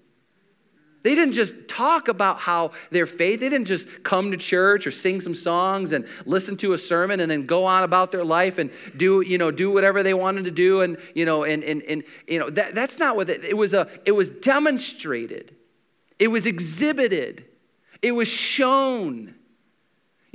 They 1.06 1.14
didn't 1.14 1.34
just 1.34 1.68
talk 1.68 2.08
about 2.08 2.40
how 2.40 2.72
their 2.90 3.06
faith, 3.06 3.38
they 3.38 3.48
didn't 3.48 3.68
just 3.68 4.02
come 4.02 4.32
to 4.32 4.36
church 4.36 4.88
or 4.88 4.90
sing 4.90 5.20
some 5.20 5.36
songs 5.36 5.92
and 5.92 6.04
listen 6.24 6.56
to 6.56 6.72
a 6.72 6.78
sermon 6.78 7.20
and 7.20 7.30
then 7.30 7.46
go 7.46 7.64
on 7.64 7.84
about 7.84 8.10
their 8.10 8.24
life 8.24 8.58
and 8.58 8.72
do, 8.96 9.20
you 9.20 9.38
know, 9.38 9.52
do 9.52 9.70
whatever 9.70 10.02
they 10.02 10.14
wanted 10.14 10.46
to 10.46 10.50
do. 10.50 10.80
And, 10.80 10.98
you 11.14 11.24
know, 11.24 11.44
and, 11.44 11.62
and, 11.62 11.84
and 11.84 12.02
you 12.26 12.40
know, 12.40 12.50
that, 12.50 12.74
that's 12.74 12.98
not 12.98 13.14
what 13.14 13.30
it, 13.30 13.44
it 13.44 13.56
was. 13.56 13.72
A, 13.72 13.88
it 14.04 14.10
was 14.10 14.30
demonstrated. 14.30 15.54
It 16.18 16.26
was 16.26 16.44
exhibited. 16.44 17.44
It 18.02 18.10
was 18.10 18.26
shown. 18.26 19.36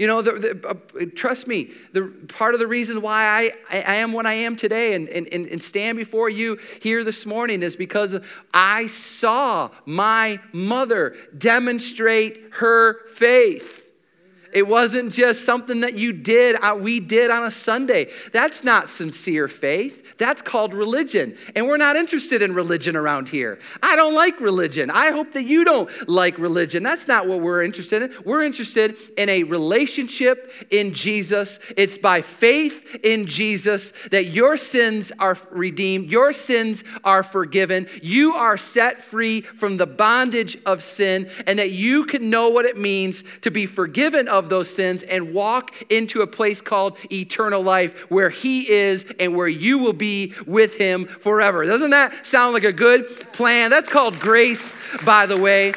You 0.02 0.08
know, 0.08 0.24
the, 0.24 0.32
the, 0.32 0.68
uh, 0.68 1.06
trust 1.16 1.46
me, 1.46 1.70
the 1.94 2.12
part 2.28 2.56
of 2.56 2.60
the 2.60 2.66
reason 2.66 3.04
why 3.04 3.54
I, 3.70 3.78
I 3.78 3.96
am 3.98 4.14
what 4.14 4.26
I 4.26 4.34
am 4.34 4.56
today 4.56 4.96
and, 4.96 5.08
and, 5.08 5.28
and 5.28 5.62
stand 5.62 5.96
before 5.96 6.28
you 6.28 6.58
here 6.82 7.04
this 7.04 7.24
morning 7.24 7.62
is 7.62 7.76
because 7.76 8.20
I 8.52 8.88
saw 8.88 9.70
my 9.86 10.40
mother 10.54 11.16
demonstrate 11.38 12.42
her 12.54 13.06
faith. 13.10 13.81
It 14.54 14.68
wasn't 14.68 15.12
just 15.12 15.46
something 15.46 15.82
that 15.82 15.96
you 15.96 16.14
did, 16.14 16.56
uh, 16.62 16.76
we 16.80 17.00
did 17.00 17.32
on 17.32 17.44
a 17.44 17.52
Sunday. 17.52 18.10
That's 18.32 18.64
not 18.64 18.90
sincere 18.90 19.48
faith. 19.48 20.18
That's 20.18 20.42
called 20.42 20.74
religion. 20.74 21.36
And 21.56 21.68
we're 21.68 21.78
not 21.78 21.96
interested 21.96 22.42
in 22.42 22.54
religion 22.54 22.96
around 22.96 23.30
here. 23.30 23.60
I 23.82 23.96
don't 23.96 24.14
like 24.14 24.40
religion. 24.40 24.92
I 24.92 25.12
hope 25.12 25.34
that 25.34 25.44
you 25.44 25.64
don't 25.64 25.90
like 26.08 26.38
religion. 26.38 26.84
That's 26.84 27.08
not 27.08 27.28
what 27.28 27.42
we're 27.42 27.64
interested 27.64 28.04
in. 28.04 28.14
We're 28.26 28.44
interested 28.44 28.96
in 29.18 29.30
a 29.30 29.44
relationship 29.44 30.52
in 30.70 30.94
Jesus. 30.94 31.60
It's 31.78 31.98
by 31.98 32.22
faith 32.22 33.00
in 33.04 33.26
Jesus 33.26 33.94
that 34.12 34.28
your 34.28 34.58
sins 34.58 35.12
are 35.20 35.38
redeemed, 35.50 36.10
your 36.10 36.34
sins 36.34 36.84
are 37.04 37.24
forgiven, 37.24 37.88
you 38.02 38.34
are 38.34 38.58
set 38.58 39.02
free 39.02 39.42
from 39.42 39.78
the 39.78 39.88
bondage 39.88 40.58
of 40.66 40.84
sin, 40.84 41.30
and 41.48 41.60
that 41.60 41.72
you 41.72 42.06
can 42.06 42.30
know 42.30 42.50
what 42.50 42.66
it 42.66 42.78
means 42.78 43.24
to 43.42 43.52
be 43.52 43.66
forgiven 43.66 44.28
of 44.28 44.40
of 44.43 44.49
those 44.49 44.73
sins 44.73 45.04
and 45.04 45.34
walk 45.34 45.73
into 45.91 46.21
a 46.21 46.27
place 46.27 46.62
called 46.62 46.97
eternal 47.12 47.62
life 47.62 48.10
where 48.12 48.30
He 48.30 48.69
is 48.69 49.06
and 49.19 49.36
where 49.36 49.47
you 49.47 49.77
will 49.77 49.93
be 49.93 50.34
with 50.45 50.75
Him 50.75 51.06
forever. 51.06 51.65
Doesn't 51.65 51.91
that 51.91 52.25
sound 52.25 52.54
like 52.54 52.63
a 52.63 52.73
good 52.73 53.08
plan? 53.34 53.69
That's 53.69 53.89
called 53.89 54.19
grace, 54.19 54.75
by 55.06 55.25
the 55.25 55.38
way. 55.38 55.73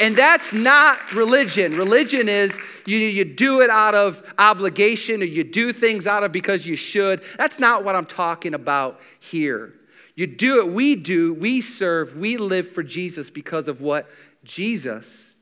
And 0.00 0.16
that's 0.16 0.52
not 0.52 1.12
religion. 1.12 1.76
Religion 1.76 2.28
is 2.28 2.58
you, 2.86 2.98
you 2.98 3.24
do 3.24 3.60
it 3.60 3.70
out 3.70 3.94
of 3.94 4.22
obligation 4.38 5.22
or 5.22 5.26
you 5.26 5.44
do 5.44 5.72
things 5.72 6.06
out 6.06 6.24
of 6.24 6.32
because 6.32 6.66
you 6.66 6.76
should. 6.76 7.22
That's 7.38 7.60
not 7.60 7.84
what 7.84 7.94
I'm 7.94 8.06
talking 8.06 8.54
about 8.54 9.00
here. 9.20 9.74
You 10.14 10.26
do 10.26 10.60
it, 10.60 10.72
we 10.72 10.96
do, 10.96 11.32
we 11.32 11.60
serve, 11.60 12.16
we 12.16 12.36
live 12.36 12.68
for 12.68 12.82
Jesus 12.82 13.30
because 13.30 13.68
of 13.68 13.80
what 13.80 14.08
Jesus 14.44 15.32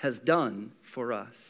has 0.00 0.18
done 0.18 0.72
for 0.82 1.12
us. 1.12 1.49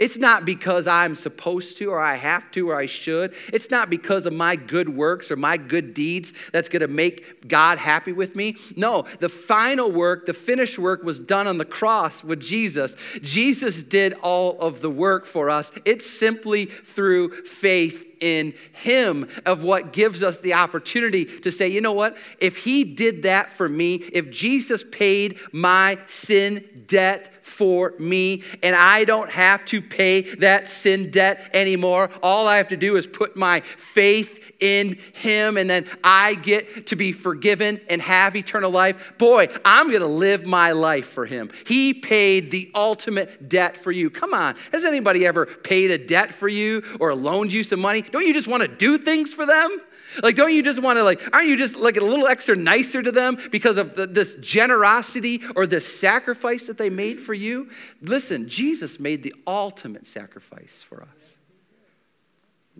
It's 0.00 0.16
not 0.16 0.46
because 0.46 0.86
I'm 0.86 1.14
supposed 1.14 1.76
to 1.76 1.90
or 1.90 2.00
I 2.00 2.16
have 2.16 2.50
to 2.52 2.70
or 2.70 2.76
I 2.76 2.86
should. 2.86 3.34
It's 3.52 3.70
not 3.70 3.90
because 3.90 4.24
of 4.24 4.32
my 4.32 4.56
good 4.56 4.88
works 4.88 5.30
or 5.30 5.36
my 5.36 5.58
good 5.58 5.92
deeds 5.92 6.32
that's 6.52 6.70
going 6.70 6.80
to 6.80 6.88
make 6.88 7.46
God 7.46 7.78
happy 7.78 8.12
with 8.12 8.34
me. 8.34 8.56
No, 8.76 9.04
the 9.20 9.28
final 9.28 9.92
work, 9.92 10.24
the 10.24 10.32
finished 10.32 10.78
work 10.78 11.04
was 11.04 11.20
done 11.20 11.46
on 11.46 11.58
the 11.58 11.64
cross 11.66 12.24
with 12.24 12.40
Jesus. 12.40 12.96
Jesus 13.20 13.82
did 13.82 14.14
all 14.14 14.58
of 14.58 14.80
the 14.80 14.90
work 14.90 15.26
for 15.26 15.50
us. 15.50 15.70
It's 15.84 16.08
simply 16.08 16.64
through 16.64 17.44
faith 17.44 18.09
in 18.20 18.54
Him 18.72 19.28
of 19.46 19.62
what 19.62 19.92
gives 19.92 20.22
us 20.22 20.40
the 20.40 20.54
opportunity 20.54 21.24
to 21.24 21.50
say, 21.50 21.68
you 21.68 21.80
know 21.80 21.92
what? 21.92 22.16
If 22.38 22.58
He 22.58 22.84
did 22.84 23.24
that 23.24 23.50
for 23.50 23.68
me, 23.68 23.94
if 23.94 24.30
Jesus 24.30 24.84
paid 24.90 25.38
my 25.52 25.98
sin 26.06 26.84
debt 26.86 27.44
for 27.44 27.94
me, 27.98 28.42
and 28.62 28.74
I 28.76 29.04
don't 29.04 29.30
have 29.30 29.64
to 29.66 29.82
pay 29.82 30.22
that 30.36 30.68
sin 30.68 31.10
debt 31.10 31.50
anymore, 31.52 32.10
all 32.22 32.46
I 32.46 32.56
have 32.56 32.68
to 32.68 32.76
do 32.76 32.96
is 32.96 33.06
put 33.06 33.36
my 33.36 33.60
faith 33.60 34.39
in 34.60 34.98
him 35.14 35.56
and 35.56 35.68
then 35.68 35.86
I 36.04 36.34
get 36.34 36.88
to 36.88 36.96
be 36.96 37.12
forgiven 37.12 37.80
and 37.88 38.00
have 38.02 38.36
eternal 38.36 38.70
life, 38.70 39.14
boy, 39.18 39.48
I'm 39.64 39.88
going 39.88 40.00
to 40.00 40.06
live 40.06 40.46
my 40.46 40.72
life 40.72 41.06
for 41.06 41.26
him. 41.26 41.50
He 41.66 41.94
paid 41.94 42.50
the 42.50 42.70
ultimate 42.74 43.48
debt 43.48 43.76
for 43.76 43.90
you. 43.90 44.10
Come 44.10 44.34
on. 44.34 44.56
Has 44.72 44.84
anybody 44.84 45.26
ever 45.26 45.46
paid 45.46 45.90
a 45.90 45.98
debt 45.98 46.32
for 46.32 46.48
you 46.48 46.82
or 47.00 47.14
loaned 47.14 47.52
you 47.52 47.62
some 47.62 47.80
money? 47.80 48.02
Don't 48.02 48.26
you 48.26 48.34
just 48.34 48.48
want 48.48 48.62
to 48.62 48.68
do 48.68 48.98
things 48.98 49.32
for 49.32 49.46
them? 49.46 49.78
Like, 50.22 50.34
don't 50.34 50.52
you 50.52 50.62
just 50.62 50.82
want 50.82 50.98
to, 50.98 51.04
like, 51.04 51.20
aren't 51.32 51.46
you 51.46 51.56
just 51.56 51.76
like 51.76 51.96
a 51.96 52.04
little 52.04 52.26
extra 52.26 52.56
nicer 52.56 53.00
to 53.02 53.12
them 53.12 53.38
because 53.52 53.76
of 53.76 53.94
the, 53.94 54.06
this 54.06 54.34
generosity 54.36 55.40
or 55.54 55.66
this 55.66 56.00
sacrifice 56.00 56.66
that 56.66 56.78
they 56.78 56.90
made 56.90 57.20
for 57.20 57.32
you? 57.32 57.70
Listen, 58.02 58.48
Jesus 58.48 58.98
made 58.98 59.22
the 59.22 59.34
ultimate 59.46 60.06
sacrifice 60.06 60.82
for 60.82 61.02
us. 61.02 61.36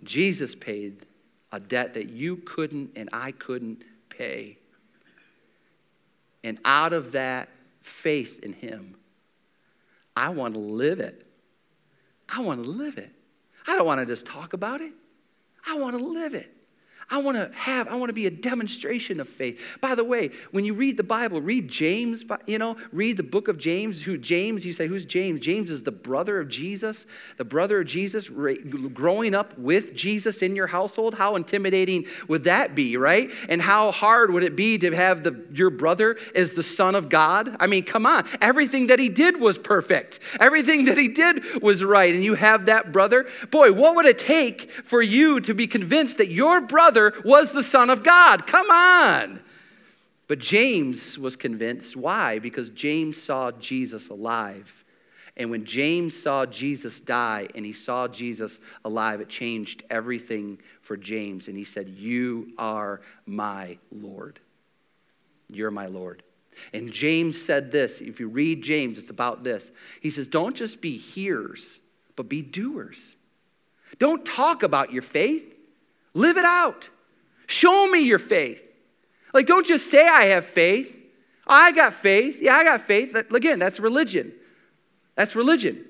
Jesus 0.03 0.55
paid 0.55 1.05
a 1.51 1.59
debt 1.59 1.93
that 1.95 2.09
you 2.09 2.37
couldn't 2.37 2.91
and 2.95 3.09
I 3.11 3.31
couldn't 3.31 3.83
pay. 4.09 4.57
And 6.43 6.59
out 6.65 6.93
of 6.93 7.11
that 7.11 7.49
faith 7.81 8.39
in 8.43 8.53
Him, 8.53 8.95
I 10.15 10.29
want 10.29 10.53
to 10.55 10.59
live 10.59 10.99
it. 10.99 11.25
I 12.29 12.41
want 12.41 12.63
to 12.63 12.69
live 12.69 12.97
it. 12.97 13.11
I 13.67 13.75
don't 13.75 13.85
want 13.85 13.99
to 13.99 14.05
just 14.05 14.25
talk 14.25 14.53
about 14.53 14.81
it, 14.81 14.93
I 15.67 15.77
want 15.77 15.97
to 15.97 16.03
live 16.03 16.33
it. 16.33 16.55
I 17.09 17.17
want 17.17 17.35
to 17.35 17.51
have, 17.57 17.87
I 17.87 17.95
want 17.95 18.09
to 18.09 18.13
be 18.13 18.25
a 18.25 18.31
demonstration 18.31 19.19
of 19.19 19.27
faith. 19.27 19.61
By 19.81 19.95
the 19.95 20.03
way, 20.03 20.31
when 20.51 20.63
you 20.63 20.73
read 20.73 20.97
the 20.97 21.03
Bible, 21.03 21.41
read 21.41 21.67
James, 21.67 22.23
you 22.45 22.57
know, 22.57 22.77
read 22.93 23.17
the 23.17 23.23
book 23.23 23.47
of 23.47 23.57
James. 23.57 24.03
Who 24.03 24.17
James, 24.17 24.65
you 24.65 24.73
say, 24.73 24.87
who's 24.87 25.05
James? 25.05 25.41
James 25.41 25.71
is 25.71 25.83
the 25.83 25.91
brother 25.91 26.39
of 26.39 26.47
Jesus, 26.47 27.05
the 27.37 27.43
brother 27.43 27.81
of 27.81 27.87
Jesus, 27.87 28.29
growing 28.29 29.33
up 29.33 29.57
with 29.57 29.93
Jesus 29.93 30.41
in 30.41 30.55
your 30.55 30.67
household. 30.67 31.15
How 31.15 31.35
intimidating 31.35 32.05
would 32.27 32.45
that 32.45 32.75
be, 32.75 32.97
right? 32.97 33.29
And 33.49 33.61
how 33.61 33.91
hard 33.91 34.31
would 34.31 34.43
it 34.43 34.55
be 34.55 34.77
to 34.77 34.95
have 34.95 35.23
the, 35.23 35.43
your 35.51 35.69
brother 35.69 36.17
as 36.35 36.51
the 36.51 36.63
son 36.63 36.95
of 36.95 37.09
God? 37.09 37.57
I 37.59 37.67
mean, 37.67 37.83
come 37.83 38.05
on. 38.05 38.27
Everything 38.39 38.87
that 38.87 38.99
he 38.99 39.09
did 39.09 39.39
was 39.39 39.57
perfect, 39.57 40.19
everything 40.39 40.85
that 40.85 40.97
he 40.97 41.07
did 41.07 41.61
was 41.61 41.83
right. 41.83 42.13
And 42.13 42.23
you 42.23 42.35
have 42.35 42.67
that 42.67 42.91
brother. 42.91 43.27
Boy, 43.49 43.71
what 43.73 43.95
would 43.95 44.05
it 44.05 44.17
take 44.17 44.71
for 44.83 45.01
you 45.01 45.39
to 45.41 45.53
be 45.53 45.67
convinced 45.67 46.17
that 46.19 46.29
your 46.29 46.61
brother? 46.61 47.00
Was 47.25 47.51
the 47.51 47.63
Son 47.63 47.89
of 47.89 48.03
God. 48.03 48.45
Come 48.47 48.69
on. 48.69 49.39
But 50.27 50.39
James 50.39 51.19
was 51.19 51.35
convinced. 51.35 51.97
Why? 51.97 52.39
Because 52.39 52.69
James 52.69 53.21
saw 53.21 53.51
Jesus 53.51 54.09
alive. 54.09 54.85
And 55.37 55.49
when 55.49 55.65
James 55.65 56.17
saw 56.17 56.45
Jesus 56.45 56.99
die 56.99 57.47
and 57.55 57.65
he 57.65 57.73
saw 57.73 58.07
Jesus 58.07 58.59
alive, 58.85 59.21
it 59.21 59.29
changed 59.29 59.83
everything 59.89 60.59
for 60.81 60.95
James. 60.95 61.47
And 61.47 61.57
he 61.57 61.63
said, 61.63 61.89
You 61.89 62.53
are 62.57 63.01
my 63.25 63.77
Lord. 63.91 64.39
You're 65.49 65.71
my 65.71 65.87
Lord. 65.87 66.23
And 66.73 66.91
James 66.91 67.41
said 67.41 67.71
this. 67.71 68.01
If 68.01 68.19
you 68.19 68.27
read 68.27 68.61
James, 68.61 68.97
it's 68.97 69.09
about 69.09 69.43
this. 69.43 69.71
He 70.01 70.09
says, 70.09 70.27
Don't 70.27 70.55
just 70.55 70.81
be 70.81 70.97
hearers, 70.97 71.79
but 72.15 72.29
be 72.29 72.41
doers. 72.41 73.15
Don't 73.99 74.25
talk 74.25 74.63
about 74.63 74.91
your 74.93 75.01
faith, 75.01 75.50
Live 76.13 76.37
it 76.37 76.45
out. 76.45 76.89
Show 77.47 77.87
me 77.87 78.01
your 78.01 78.19
faith. 78.19 78.63
Like, 79.33 79.47
don't 79.47 79.65
just 79.65 79.89
say, 79.89 80.07
I 80.07 80.25
have 80.25 80.45
faith. 80.45 80.97
I 81.47 81.71
got 81.71 81.93
faith. 81.93 82.41
Yeah, 82.41 82.55
I 82.55 82.63
got 82.63 82.81
faith. 82.81 83.15
Again, 83.15 83.59
that's 83.59 83.79
religion. 83.79 84.33
That's 85.15 85.35
religion. 85.35 85.85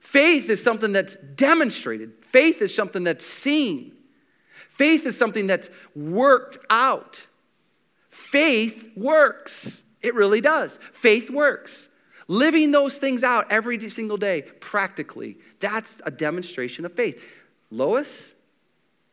Faith 0.00 0.48
is 0.48 0.62
something 0.62 0.92
that's 0.92 1.16
demonstrated, 1.16 2.12
faith 2.22 2.62
is 2.62 2.74
something 2.74 3.04
that's 3.04 3.26
seen, 3.26 3.92
faith 4.68 5.04
is 5.04 5.16
something 5.16 5.46
that's 5.46 5.68
worked 5.94 6.58
out. 6.70 7.26
Faith 8.08 8.90
works. 8.96 9.84
It 10.00 10.14
really 10.14 10.40
does. 10.40 10.78
Faith 10.92 11.30
works. 11.30 11.90
Living 12.28 12.70
those 12.70 12.96
things 12.96 13.22
out 13.22 13.50
every 13.50 13.88
single 13.88 14.16
day, 14.16 14.42
practically, 14.60 15.36
that's 15.58 16.00
a 16.06 16.10
demonstration 16.10 16.84
of 16.84 16.92
faith. 16.94 17.22
Lois, 17.70 18.34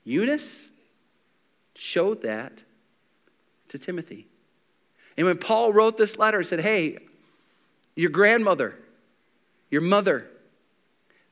Eunice 0.08 0.72
showed 1.76 2.22
that 2.22 2.63
to 3.67 3.78
Timothy. 3.78 4.26
And 5.17 5.28
when 5.28 5.38
Paul 5.38 5.74
wrote 5.74 5.98
this 5.98 6.17
letter, 6.17 6.38
he 6.38 6.46
said, 6.46 6.62
Hey, 6.62 7.00
your 7.93 8.10
grandmother, 8.10 8.80
your 9.70 9.82
mother, 9.82 10.28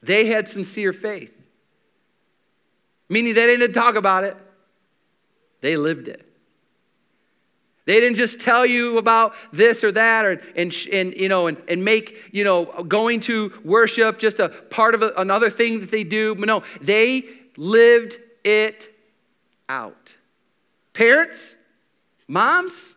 they 0.01 0.25
had 0.25 0.49
sincere 0.49 0.91
faith. 0.91 1.31
Meaning 3.07 3.33
they 3.33 3.45
didn't 3.45 3.71
talk 3.71 3.95
about 3.95 4.25
it, 4.25 4.35
they 5.61 5.77
lived 5.77 6.09
it. 6.09 6.29
They 7.85 8.01
didn't 8.01 8.17
just 8.17 8.41
tell 8.41 8.65
you 8.65 8.97
about 8.97 9.35
this 9.53 9.85
or 9.85 9.91
that, 9.93 10.25
or, 10.25 10.41
and, 10.57 10.75
and, 10.91 11.15
you 11.15 11.29
know, 11.29 11.47
and, 11.47 11.61
and 11.69 11.85
make 11.85 12.29
you 12.33 12.43
know, 12.43 12.65
going 12.65 13.21
to 13.21 13.53
worship 13.63 14.19
just 14.19 14.39
a 14.39 14.49
part 14.49 14.95
of 14.95 15.01
a, 15.01 15.13
another 15.17 15.49
thing 15.49 15.79
that 15.79 15.91
they 15.91 16.03
do. 16.03 16.35
But 16.35 16.47
no, 16.47 16.63
they 16.81 17.23
lived 17.55 18.17
it 18.45 18.95
out. 19.67 20.15
Parents, 20.93 21.57
moms, 22.27 22.95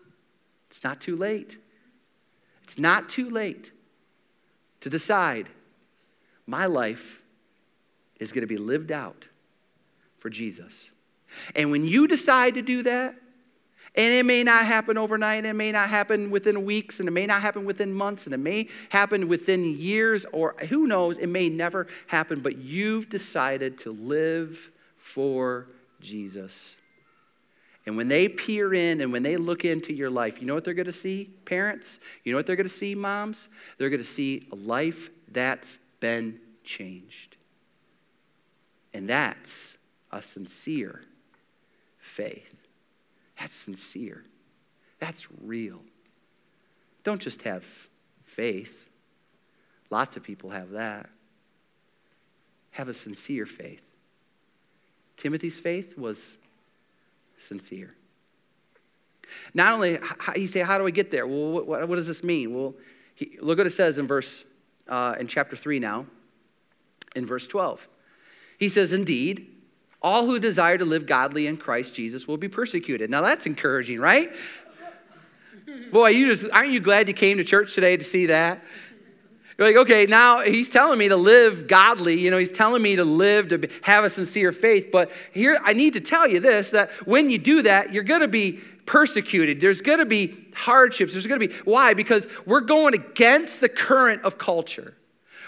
it's 0.69 0.85
not 0.85 1.01
too 1.01 1.17
late. 1.17 1.59
It's 2.63 2.79
not 2.79 3.09
too 3.09 3.31
late 3.31 3.73
to 4.81 4.91
decide 4.91 5.49
my 6.47 6.67
life 6.67 7.25
is 8.21 8.31
going 8.31 8.43
to 8.43 8.47
be 8.47 8.59
lived 8.59 8.93
out 8.93 9.29
for 10.19 10.31
Jesus. 10.31 10.91
And 11.57 11.71
when 11.71 11.85
you 11.85 12.07
decide 12.07 12.55
to 12.55 12.63
do 12.63 12.83
that, 12.85 13.15
and 13.95 14.15
it 14.15 14.25
may 14.25 14.45
not 14.45 14.67
happen 14.67 14.99
overnight, 14.99 15.39
and 15.39 15.47
it 15.47 15.55
may 15.55 15.73
not 15.73 15.89
happen 15.89 16.31
within 16.31 16.65
weeks, 16.65 17.01
and 17.01 17.09
it 17.09 17.13
may 17.13 17.27
not 17.27 17.41
happen 17.41 17.65
within 17.65 17.93
months, 17.93 18.27
and 18.27 18.35
it 18.35 18.39
may 18.39 18.69
happen 18.91 19.29
within 19.29 19.65
years, 19.65 20.27
or 20.33 20.55
who 20.69 20.87
knows, 20.87 21.19
it 21.19 21.27
may 21.27 21.49
never 21.49 21.87
happen, 22.07 22.41
but 22.41 22.59
you've 22.59 23.09
decided 23.09 23.79
to 23.79 23.93
live 23.93 24.71
for 25.09 25.67
Jesus. 26.01 26.77
And 27.87 27.97
when 27.97 28.09
they 28.09 28.29
peer 28.29 28.75
in 28.75 29.01
and 29.01 29.11
when 29.11 29.23
they 29.23 29.39
look 29.39 29.65
into 29.65 29.95
your 29.95 30.11
life, 30.11 30.41
you 30.41 30.47
know 30.47 30.55
what 30.55 30.65
they're 30.65 30.75
going 30.75 30.87
to 30.87 30.93
see, 30.93 31.31
parents? 31.47 31.99
You 32.25 32.33
know 32.33 32.39
what 32.39 32.47
they're 32.47 32.57
going 32.57 32.69
to 32.69 32.73
see, 32.73 32.95
moms? 32.95 33.49
They're 33.79 33.89
going 33.89 34.03
to 34.03 34.05
see 34.05 34.47
a 34.53 34.55
life 34.55 35.09
that's 35.33 35.79
been 36.01 36.39
changed. 36.63 37.37
And 38.93 39.09
that's 39.09 39.79
a 40.13 40.21
sincere 40.21 41.01
faith. 41.99 42.55
That's 43.41 43.55
sincere. 43.55 44.25
That's 44.99 45.29
real. 45.43 45.81
Don't 47.03 47.21
just 47.21 47.43
have 47.43 47.65
faith. 48.25 48.91
Lots 49.91 50.19
of 50.19 50.23
people 50.23 50.51
have 50.51 50.73
that. 50.73 51.09
Have 52.73 52.89
a 52.89 52.95
sincere 52.95 53.47
faith. 53.47 53.88
Timothy's 55.19 55.59
faith 55.59 55.99
was 55.99 56.39
sincere. 57.37 57.95
Not 59.53 59.75
only, 59.75 59.99
you 60.37 60.47
say, 60.47 60.61
how 60.61 60.79
do 60.79 60.87
I 60.87 60.91
get 60.91 61.11
there? 61.11 61.27
Well, 61.27 61.51
what, 61.65 61.89
what, 61.89 61.97
does 61.97 62.07
this 62.07 62.25
mean? 62.25 62.55
Well, 62.55 62.75
he, 63.15 63.37
look 63.43 63.59
what 63.59 63.67
it 63.67 63.71
says 63.71 63.99
in 63.99 64.07
verse, 64.07 64.47
uh, 64.89 65.17
in 65.21 65.27
chapter 65.27 65.57
3 65.57 65.81
now, 65.81 66.07
in 67.15 67.27
verse 67.27 67.47
12. 67.47 67.87
He 68.59 68.69
says, 68.69 68.93
Indeed, 68.93 69.55
all 70.01 70.25
who 70.25 70.39
desire 70.39 70.79
to 70.79 70.85
live 70.85 71.05
godly 71.05 71.47
in 71.47 71.57
Christ 71.57 71.95
Jesus 71.95 72.27
will 72.27 72.37
be 72.37 72.49
persecuted. 72.49 73.11
Now 73.11 73.21
that's 73.21 73.45
encouraging, 73.45 74.01
right? 74.01 74.33
Boy, 75.93 76.09
you 76.11 76.33
just, 76.33 76.51
aren't 76.53 76.71
you 76.71 76.81
glad 76.81 77.09
you 77.09 77.15
came 77.15 77.39
to 77.39 77.45
church 77.45 77.75
today 77.75 77.97
to 77.97 78.05
see 78.05 78.27
that? 78.27 78.63
You're 79.59 79.67
like, 79.67 79.77
okay, 79.77 80.07
now 80.07 80.41
he's 80.41 80.71
telling 80.71 81.01
me 81.01 81.09
to 81.09 81.17
live 81.17 81.67
godly. 81.67 82.15
You 82.15 82.31
know, 82.31 82.39
he's 82.39 82.53
telling 82.53 82.81
me 82.81 82.95
to 82.95 83.05
live, 83.05 83.49
to 83.49 83.69
have 83.83 84.05
a 84.05 84.11
sincere 84.11 84.53
faith. 84.53 84.91
But 84.93 85.11
here, 85.33 85.59
I 85.65 85.73
need 85.73 85.95
to 85.95 86.01
tell 86.01 86.29
you 86.29 86.39
this 86.39 86.71
that 86.71 86.91
when 87.07 87.29
you 87.29 87.39
do 87.39 87.63
that, 87.63 87.93
you're 87.93 88.05
going 88.05 88.21
to 88.21 88.29
be 88.29 88.61
persecuted. 88.87 89.61
There's 89.61 89.81
going 89.81 89.99
to 89.99 90.07
be 90.07 90.47
hardships. 90.55 91.13
There's 91.13 91.27
going 91.27 91.41
to 91.41 91.49
be, 91.49 91.55
why? 91.65 91.93
Because 91.93 92.29
we're 92.47 92.61
going 92.61 92.95
against 92.95 93.61
the 93.61 93.69
current 93.69 94.23
of 94.23 94.39
culture. 94.39 94.95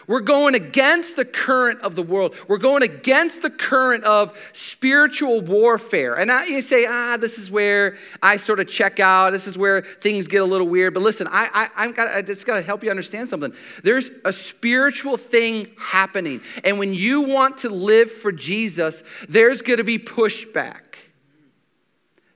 We're 0.06 0.20
going 0.20 0.54
against 0.54 1.16
the 1.16 1.24
current 1.24 1.80
of 1.82 1.94
the 1.94 2.02
world. 2.02 2.34
We're 2.48 2.58
going 2.58 2.82
against 2.82 3.42
the 3.42 3.50
current 3.50 4.04
of 4.04 4.36
spiritual 4.52 5.40
warfare. 5.40 6.14
And 6.14 6.32
I, 6.32 6.46
you 6.46 6.62
say, 6.62 6.86
ah, 6.88 7.16
this 7.16 7.38
is 7.38 7.50
where 7.50 7.96
I 8.22 8.36
sort 8.36 8.60
of 8.60 8.68
check 8.68 9.00
out. 9.00 9.30
This 9.30 9.46
is 9.46 9.56
where 9.56 9.82
things 9.82 10.28
get 10.28 10.42
a 10.42 10.44
little 10.44 10.68
weird. 10.68 10.94
But 10.94 11.02
listen, 11.02 11.26
I, 11.28 11.48
I, 11.52 11.84
I'm 11.84 11.92
got, 11.92 12.08
I 12.08 12.22
just 12.22 12.46
got 12.46 12.54
to 12.54 12.62
help 12.62 12.82
you 12.82 12.90
understand 12.90 13.28
something. 13.28 13.52
There's 13.82 14.10
a 14.24 14.32
spiritual 14.32 15.16
thing 15.16 15.68
happening. 15.78 16.40
And 16.64 16.78
when 16.78 16.94
you 16.94 17.22
want 17.22 17.58
to 17.58 17.68
live 17.68 18.10
for 18.10 18.32
Jesus, 18.32 19.02
there's 19.28 19.62
going 19.62 19.78
to 19.78 19.84
be 19.84 19.98
pushback. 19.98 20.96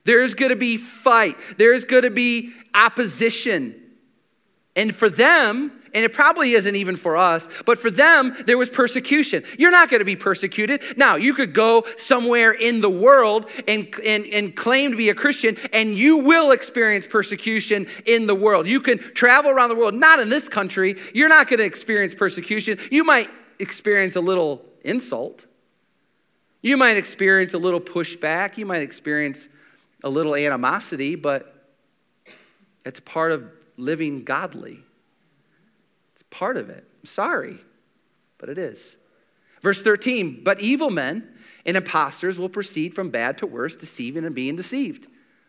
There's 0.05 0.35
going 0.35 0.51
to 0.51 0.55
be 0.55 0.77
fight. 0.77 1.35
There's 1.57 1.83
going 1.83 2.03
to 2.03 2.11
be 2.11 2.53
opposition. 2.73 3.81
And 4.75 4.95
for 4.95 5.09
them, 5.09 5.71
and 5.95 6.03
it 6.03 6.11
probably 6.11 6.51
isn't 6.51 6.75
even 6.75 6.97
for 6.97 7.15
us, 7.15 7.47
but 7.65 7.79
for 7.79 7.89
them, 7.89 8.35
there 8.45 8.57
was 8.57 8.69
persecution. 8.69 9.45
You're 9.57 9.71
not 9.71 9.89
going 9.89 9.99
to 9.99 10.05
be 10.05 10.17
persecuted. 10.17 10.83
Now, 10.97 11.15
you 11.15 11.33
could 11.33 11.53
go 11.53 11.85
somewhere 11.95 12.51
in 12.51 12.81
the 12.81 12.89
world 12.89 13.49
and, 13.65 13.87
and, 14.05 14.25
and 14.25 14.53
claim 14.53 14.91
to 14.91 14.97
be 14.97 15.07
a 15.07 15.15
Christian, 15.15 15.55
and 15.71 15.95
you 15.95 16.17
will 16.17 16.51
experience 16.51 17.07
persecution 17.07 17.87
in 18.05 18.27
the 18.27 18.35
world. 18.35 18.67
You 18.67 18.81
can 18.81 18.97
travel 19.13 19.49
around 19.49 19.69
the 19.69 19.75
world, 19.75 19.95
not 19.95 20.19
in 20.19 20.27
this 20.27 20.49
country. 20.49 20.97
You're 21.13 21.29
not 21.29 21.47
going 21.47 21.59
to 21.59 21.65
experience 21.65 22.13
persecution. 22.13 22.77
You 22.91 23.05
might 23.05 23.29
experience 23.59 24.17
a 24.17 24.21
little 24.21 24.65
insult. 24.83 25.45
You 26.61 26.75
might 26.75 26.97
experience 26.97 27.53
a 27.53 27.57
little 27.57 27.79
pushback. 27.79 28.57
You 28.57 28.65
might 28.65 28.81
experience 28.81 29.47
a 30.03 30.09
little 30.09 30.35
animosity, 30.35 31.15
but 31.15 31.53
it's 32.85 32.99
part 32.99 33.31
of 33.31 33.49
living 33.77 34.25
godly 34.25 34.84
part 36.37 36.57
of 36.57 36.69
it. 36.69 36.83
I'm 37.01 37.05
sorry, 37.05 37.57
but 38.37 38.49
it 38.49 38.57
is. 38.57 38.97
Verse 39.61 39.81
13, 39.81 40.41
but 40.43 40.59
evil 40.59 40.91
men 40.91 41.27
and 41.65 41.77
impostors 41.77 42.37
will 42.37 42.49
proceed 42.49 42.93
from 42.93 43.09
bad 43.09 43.37
to 43.39 43.47
worse, 43.47 43.75
deceiving 43.75 44.25
and 44.25 44.35
being 44.35 44.55
deceived. 44.55 45.07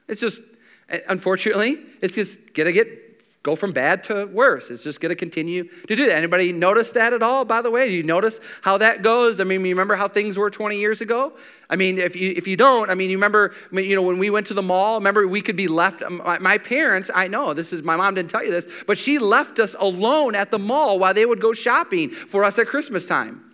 It's 0.09 0.21
just, 0.21 0.43
eh, 0.89 1.01
unfortunately, 1.09 1.79
it's 2.01 2.15
just 2.15 2.55
to 2.55 2.73
get 2.73 3.06
go 3.47 3.55
from 3.55 3.71
bad 3.71 4.03
to 4.03 4.27
worse. 4.27 4.71
It's 4.71 4.83
just 4.83 5.01
going 5.01 5.11
to 5.11 5.15
continue 5.15 5.69
to 5.87 5.95
do 5.95 6.07
that. 6.07 6.17
Anybody 6.17 6.53
notice 6.53 6.91
that 6.93 7.13
at 7.13 7.23
all, 7.23 7.45
by 7.45 7.63
the 7.63 7.71
way? 7.71 7.87
Do 7.87 7.95
you 7.95 8.03
notice 8.03 8.41
how 8.61 8.77
that 8.79 9.03
goes? 9.03 9.39
I 9.39 9.45
mean, 9.45 9.65
you 9.65 9.73
remember 9.73 9.95
how 9.95 10.09
things 10.09 10.37
were 10.37 10.51
20 10.51 10.77
years 10.77 11.01
ago? 11.01 11.33
I 11.71 11.77
mean, 11.77 11.99
if 11.99 12.17
you, 12.17 12.35
if 12.35 12.49
you 12.49 12.57
don't, 12.57 12.91
I 12.91 12.97
mean, 12.97 13.09
you 13.09 13.17
remember, 13.17 13.55
you 13.71 13.95
know, 13.95 14.03
when 14.03 14.19
we 14.19 14.31
went 14.31 14.49
to 14.49 14.55
the 14.55 14.63
mall, 14.63 14.97
remember 14.97 15.29
we 15.29 15.41
could 15.41 15.55
be 15.55 15.69
left, 15.69 16.03
um, 16.03 16.21
my, 16.25 16.41
my 16.41 16.59
parents, 16.59 17.09
I 17.15 17.29
know, 17.29 17.55
this 17.55 17.73
is, 17.73 17.85
my 17.85 17.95
mom 17.95 18.17
didn't 18.17 18.33
tell 18.33 18.43
you 18.43 18.51
this, 18.51 18.67
but 18.85 18.99
she 18.99 19.21
left 19.21 19.61
us 19.61 19.77
alone 19.79 20.35
at 20.35 20.51
the 20.51 20.59
mall 20.59 20.99
while 20.99 21.15
they 21.15 21.25
would 21.25 21.41
go 21.41 21.53
shopping 21.53 22.11
for 22.11 22.43
us 22.43 22.59
at 22.59 22.67
Christmas 22.67 23.07
time. 23.07 23.45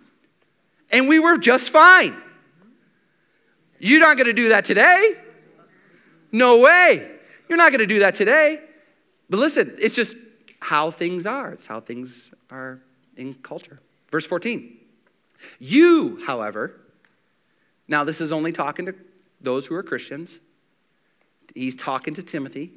And 0.91 1.07
we 1.07 1.19
were 1.19 1.37
just 1.37 1.69
fine. 1.69 2.19
You're 3.77 3.99
not 3.99 4.17
going 4.17 4.25
to 4.25 4.33
do 4.33 4.49
that 4.49 4.65
today. 4.65 5.17
No 6.31 6.57
way. 6.57 7.11
You're 7.47 7.59
not 7.59 7.69
going 7.69 7.81
to 7.81 7.85
do 7.85 7.99
that 7.99 8.15
today. 8.15 8.59
But 9.33 9.39
listen, 9.39 9.73
it's 9.79 9.95
just 9.95 10.15
how 10.59 10.91
things 10.91 11.25
are. 11.25 11.49
It's 11.49 11.65
how 11.65 11.79
things 11.79 12.29
are 12.51 12.79
in 13.17 13.33
culture. 13.33 13.79
Verse 14.11 14.27
14. 14.27 14.77
You, 15.57 16.23
however, 16.23 16.79
now 17.87 18.03
this 18.03 18.21
is 18.21 18.31
only 18.31 18.51
talking 18.51 18.85
to 18.85 18.93
those 19.41 19.65
who 19.65 19.73
are 19.73 19.81
Christians. 19.81 20.39
He's 21.55 21.75
talking 21.75 22.13
to 22.13 22.21
Timothy. 22.21 22.73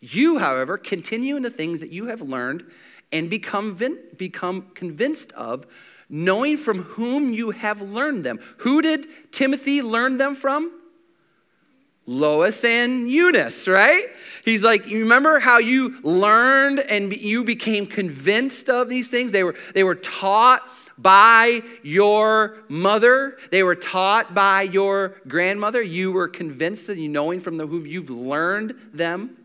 You, 0.00 0.40
however, 0.40 0.76
continue 0.78 1.36
in 1.36 1.44
the 1.44 1.48
things 1.48 1.78
that 1.78 1.90
you 1.90 2.06
have 2.06 2.22
learned 2.22 2.64
and 3.12 3.30
become, 3.30 3.78
become 4.16 4.62
convinced 4.74 5.30
of, 5.34 5.64
knowing 6.08 6.56
from 6.56 6.82
whom 6.82 7.32
you 7.32 7.52
have 7.52 7.82
learned 7.82 8.24
them. 8.24 8.40
Who 8.56 8.82
did 8.82 9.06
Timothy 9.30 9.80
learn 9.80 10.18
them 10.18 10.34
from? 10.34 10.72
Lois 12.06 12.64
and 12.64 13.10
Eunice, 13.10 13.68
right? 13.68 14.04
He's 14.44 14.64
like, 14.64 14.86
you 14.88 15.00
remember 15.00 15.38
how 15.38 15.58
you 15.58 16.00
learned 16.02 16.80
and 16.80 17.14
you 17.14 17.44
became 17.44 17.86
convinced 17.86 18.68
of 18.68 18.88
these 18.88 19.10
things? 19.10 19.30
They 19.30 19.44
were, 19.44 19.54
they 19.74 19.84
were 19.84 19.94
taught 19.94 20.62
by 20.98 21.62
your 21.82 22.58
mother. 22.68 23.38
They 23.50 23.62
were 23.62 23.74
taught 23.74 24.34
by 24.34 24.62
your 24.62 25.20
grandmother. 25.28 25.80
You 25.82 26.12
were 26.12 26.28
convinced 26.28 26.86
that 26.88 26.98
you 26.98 27.08
knowing 27.08 27.40
from 27.40 27.56
the 27.56 27.66
whom 27.66 27.86
you've 27.86 28.10
learned 28.10 28.74
them. 28.92 29.36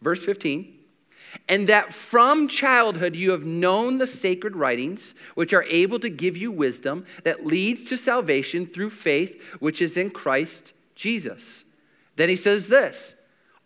Verse 0.00 0.24
15. 0.24 0.78
And 1.48 1.68
that 1.68 1.92
from 1.92 2.46
childhood 2.48 3.16
you 3.16 3.30
have 3.30 3.44
known 3.44 3.98
the 3.98 4.06
sacred 4.06 4.54
writings, 4.54 5.14
which 5.34 5.52
are 5.52 5.64
able 5.64 5.98
to 6.00 6.10
give 6.10 6.36
you 6.36 6.52
wisdom 6.52 7.06
that 7.24 7.46
leads 7.46 7.84
to 7.84 7.96
salvation 7.96 8.66
through 8.66 8.90
faith, 8.90 9.42
which 9.58 9.80
is 9.80 9.96
in 9.96 10.10
Christ 10.10 10.72
Jesus. 10.94 11.64
Then 12.16 12.28
he 12.28 12.36
says 12.36 12.68
this 12.68 13.16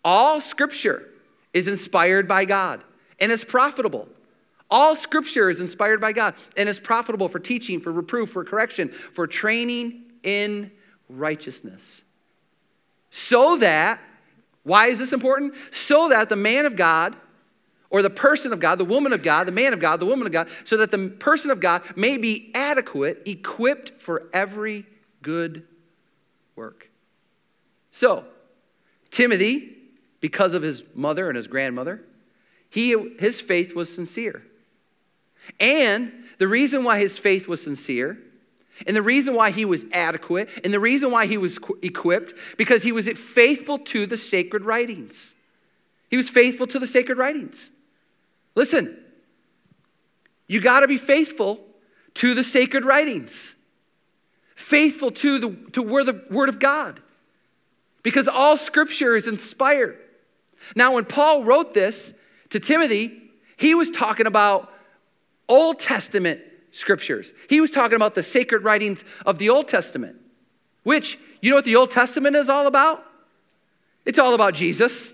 all 0.03 0.39
scripture 0.39 1.09
is 1.53 1.67
inspired 1.67 2.27
by 2.27 2.45
God 2.45 2.83
and 3.19 3.31
is 3.31 3.43
profitable. 3.43 4.07
All 4.69 4.95
scripture 4.95 5.49
is 5.49 5.59
inspired 5.59 6.01
by 6.01 6.11
God 6.13 6.35
and 6.55 6.67
is 6.67 6.79
profitable 6.79 7.29
for 7.29 7.39
teaching, 7.39 7.79
for 7.79 7.91
reproof, 7.91 8.31
for 8.31 8.43
correction, 8.43 8.89
for 8.89 9.27
training 9.27 10.03
in 10.23 10.71
righteousness. 11.09 12.03
So 13.09 13.57
that, 13.57 13.99
why 14.63 14.87
is 14.87 14.99
this 14.99 15.13
important? 15.13 15.55
So 15.71 16.09
that 16.09 16.29
the 16.29 16.35
man 16.35 16.65
of 16.65 16.75
God, 16.75 17.15
or 17.89 18.01
the 18.01 18.09
person 18.09 18.51
of 18.51 18.59
God, 18.59 18.77
the 18.77 18.85
woman 18.85 19.13
of 19.13 19.23
God, 19.23 19.47
the 19.47 19.53
man 19.53 19.71
of 19.71 19.79
God, 19.79 20.01
the 20.01 20.05
woman 20.05 20.27
of 20.27 20.33
God, 20.33 20.49
so 20.65 20.75
that 20.77 20.91
the 20.91 21.09
person 21.09 21.49
of 21.49 21.61
God 21.61 21.81
may 21.95 22.17
be 22.17 22.51
adequate, 22.53 23.23
equipped 23.25 24.01
for 24.01 24.27
every 24.33 24.85
good 25.21 25.63
work. 26.55 26.89
So, 27.89 28.25
Timothy, 29.17 29.73
because 30.21 30.53
of 30.53 30.61
his 30.61 30.83
mother 30.93 31.27
and 31.27 31.35
his 31.35 31.47
grandmother, 31.47 32.03
he, 32.69 33.15
his 33.17 33.41
faith 33.41 33.73
was 33.73 33.91
sincere. 33.91 34.43
And 35.59 36.11
the 36.37 36.47
reason 36.47 36.83
why 36.83 36.99
his 36.99 37.17
faith 37.17 37.47
was 37.47 37.63
sincere, 37.63 38.19
and 38.85 38.95
the 38.95 39.01
reason 39.01 39.33
why 39.33 39.49
he 39.49 39.65
was 39.65 39.85
adequate, 39.91 40.51
and 40.63 40.71
the 40.71 40.79
reason 40.79 41.09
why 41.09 41.25
he 41.25 41.35
was 41.35 41.57
equipped, 41.81 42.35
because 42.57 42.83
he 42.83 42.91
was 42.91 43.09
faithful 43.09 43.79
to 43.79 44.05
the 44.05 44.19
sacred 44.19 44.63
writings. 44.65 45.33
He 46.11 46.17
was 46.17 46.29
faithful 46.29 46.67
to 46.67 46.77
the 46.77 46.85
sacred 46.85 47.17
writings. 47.17 47.71
Listen, 48.53 48.99
you 50.45 50.61
got 50.61 50.81
to 50.81 50.87
be 50.87 50.97
faithful 50.97 51.59
to 52.13 52.35
the 52.35 52.43
sacred 52.43 52.85
writings, 52.85 53.55
faithful 54.53 55.09
to 55.09 55.39
the 55.39 55.57
to 55.71 55.81
word 55.81 56.07
of, 56.07 56.21
word 56.29 56.49
of 56.49 56.59
God 56.59 57.01
because 58.03 58.27
all 58.27 58.57
scripture 58.57 59.15
is 59.15 59.27
inspired. 59.27 59.97
Now, 60.75 60.93
when 60.93 61.05
Paul 61.05 61.43
wrote 61.43 61.73
this 61.73 62.13
to 62.49 62.59
Timothy, 62.59 63.21
he 63.57 63.75
was 63.75 63.91
talking 63.91 64.27
about 64.27 64.71
Old 65.49 65.79
Testament 65.79 66.41
scriptures. 66.71 67.33
He 67.49 67.61
was 67.61 67.71
talking 67.71 67.95
about 67.95 68.15
the 68.15 68.23
sacred 68.23 68.63
writings 68.63 69.03
of 69.25 69.39
the 69.39 69.49
Old 69.49 69.67
Testament, 69.67 70.17
which, 70.83 71.17
you 71.41 71.49
know 71.49 71.55
what 71.55 71.65
the 71.65 71.75
Old 71.75 71.91
Testament 71.91 72.35
is 72.35 72.49
all 72.49 72.67
about? 72.67 73.03
It's 74.05 74.19
all 74.19 74.33
about 74.33 74.53
Jesus. 74.53 75.13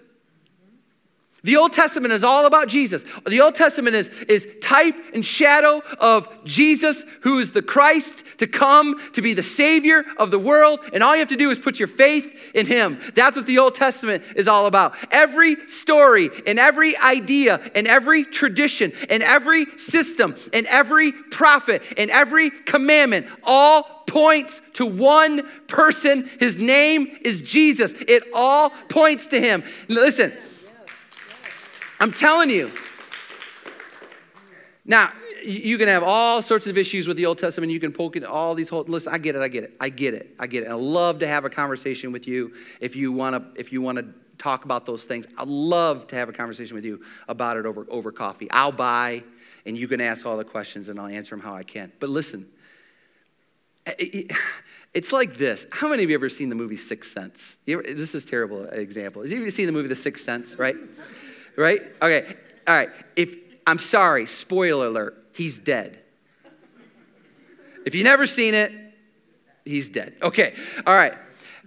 The 1.45 1.57
Old 1.57 1.73
Testament 1.73 2.13
is 2.13 2.23
all 2.23 2.45
about 2.45 2.69
Jesus. 2.69 3.03
The 3.25 3.41
Old 3.41 3.53
Testament 3.53 3.97
is, 3.97 4.07
is 4.29 4.47
type 4.61 4.95
and 5.13 5.25
shadow 5.25 5.81
of 5.99 6.29
Jesus, 6.45 7.03
who 7.21 7.39
is 7.39 7.51
the 7.51 7.61
Christ 7.61 8.23
to 8.37 8.47
come 8.47 8.97
to 9.11 9.21
be 9.21 9.33
the 9.33 9.43
Savior 9.43 10.05
of 10.15 10.31
the 10.31 10.39
world. 10.39 10.79
And 10.93 11.03
all 11.03 11.13
you 11.13 11.19
have 11.19 11.27
to 11.29 11.35
do 11.35 11.51
is 11.51 11.59
put 11.59 11.79
your 11.79 11.89
faith 11.89 12.33
in 12.55 12.65
Him. 12.65 12.97
That's 13.13 13.35
what 13.35 13.45
the 13.45 13.59
Old 13.59 13.75
Testament 13.75 14.23
is 14.37 14.47
all 14.47 14.67
about. 14.67 14.95
Every 15.11 15.67
story 15.67 16.29
and 16.47 16.57
every 16.57 16.95
idea 16.95 17.59
and 17.75 17.89
every 17.89 18.23
tradition 18.23 18.93
and 19.09 19.21
every 19.21 19.65
system 19.77 20.35
and 20.53 20.65
every 20.67 21.11
prophet 21.11 21.83
and 21.97 22.09
every 22.09 22.51
commandment 22.51 23.27
all 23.43 23.83
points 24.07 24.61
to 24.75 24.85
one 24.85 25.45
person. 25.67 26.29
His 26.39 26.57
name 26.57 27.17
is 27.21 27.41
Jesus. 27.41 27.91
It 28.07 28.23
all 28.33 28.69
points 28.87 29.27
to 29.27 29.41
Him. 29.41 29.65
Listen. 29.89 30.31
I'm 32.03 32.11
telling 32.11 32.49
you. 32.49 32.69
Now, 34.83 35.13
you 35.41 35.77
can 35.77 35.87
have 35.87 36.03
all 36.03 36.41
sorts 36.41 36.67
of 36.67 36.77
issues 36.77 37.07
with 37.07 37.15
the 37.15 37.25
Old 37.25 37.37
Testament. 37.37 37.71
You 37.71 37.79
can 37.79 37.93
poke 37.93 38.17
at 38.17 38.25
all 38.25 38.55
these 38.55 38.67
whole. 38.67 38.83
Listen, 38.83 39.13
I 39.13 39.19
get 39.19 39.37
it. 39.37 39.41
I 39.41 39.47
get 39.47 39.63
it. 39.63 39.77
I 39.79 39.87
get 39.87 40.13
it. 40.13 40.35
I 40.37 40.47
get 40.47 40.63
it. 40.63 40.69
I 40.69 40.73
love 40.73 41.19
to 41.19 41.27
have 41.27 41.45
a 41.45 41.49
conversation 41.49 42.11
with 42.11 42.27
you 42.27 42.55
if 42.81 42.97
you 42.97 43.13
want 43.13 43.35
to. 43.37 43.57
If 43.57 43.71
you 43.71 43.81
want 43.81 43.99
to 43.99 44.07
talk 44.37 44.65
about 44.65 44.85
those 44.85 45.05
things, 45.05 45.27
I'd 45.37 45.47
love 45.47 46.07
to 46.07 46.17
have 46.17 46.27
a 46.27 46.33
conversation 46.33 46.75
with 46.75 46.83
you 46.83 47.01
about 47.29 47.55
it 47.55 47.65
over 47.65 47.87
over 47.87 48.11
coffee. 48.11 48.51
I'll 48.51 48.73
buy, 48.73 49.23
and 49.65 49.77
you 49.77 49.87
can 49.87 50.01
ask 50.01 50.25
all 50.25 50.35
the 50.35 50.43
questions, 50.43 50.89
and 50.89 50.99
I'll 50.99 51.07
answer 51.07 51.37
them 51.37 51.41
how 51.41 51.55
I 51.55 51.63
can. 51.63 51.89
But 52.01 52.09
listen, 52.09 52.49
it's 53.87 55.13
like 55.13 55.37
this. 55.37 55.67
How 55.71 55.87
many 55.87 56.03
of 56.03 56.09
you 56.09 56.15
ever 56.17 56.27
seen 56.27 56.49
the 56.49 56.55
movie 56.55 56.75
Sixth 56.75 57.13
Sense? 57.13 57.59
Ever, 57.65 57.81
this 57.81 58.13
is 58.13 58.25
terrible 58.25 58.65
example. 58.65 59.21
Has 59.21 59.31
you 59.31 59.49
seen 59.51 59.67
the 59.67 59.71
movie 59.71 59.87
The 59.87 59.95
Sixth 59.95 60.25
Sense? 60.25 60.59
Right 60.59 60.75
right? 61.57 61.81
Okay, 62.01 62.35
all 62.67 62.75
right. 62.75 62.89
If 63.15 63.35
I'm 63.65 63.79
sorry, 63.79 64.25
spoiler 64.25 64.87
alert, 64.87 65.25
he's 65.33 65.59
dead. 65.59 65.99
If 67.85 67.95
you've 67.95 68.05
never 68.05 68.25
seen 68.25 68.53
it, 68.53 68.71
he's 69.65 69.89
dead. 69.89 70.15
Okay, 70.21 70.53
all 70.85 70.95
right. 70.95 71.13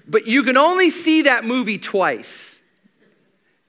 But 0.09 0.27
you 0.27 0.43
can 0.43 0.57
only 0.57 0.91
see 0.91 1.23
that 1.23 1.45
movie 1.45 1.79
twice. 1.79 2.61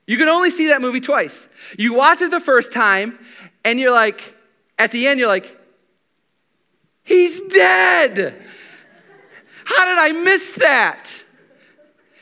You 0.06 0.16
can 0.16 0.28
only 0.28 0.50
see 0.50 0.68
that 0.68 0.80
movie 0.80 1.00
twice. 1.00 1.48
You 1.78 1.94
watch 1.94 2.22
it 2.22 2.30
the 2.30 2.40
first 2.40 2.72
time, 2.72 3.18
and 3.64 3.78
you're 3.78 3.92
like, 3.92 4.34
at 4.78 4.90
the 4.92 5.06
end, 5.06 5.18
you're 5.18 5.28
like, 5.28 5.54
he's 7.04 7.40
dead. 7.48 8.34
How 9.64 9.84
did 9.84 9.98
I 9.98 10.12
miss 10.22 10.54
that? 10.54 11.22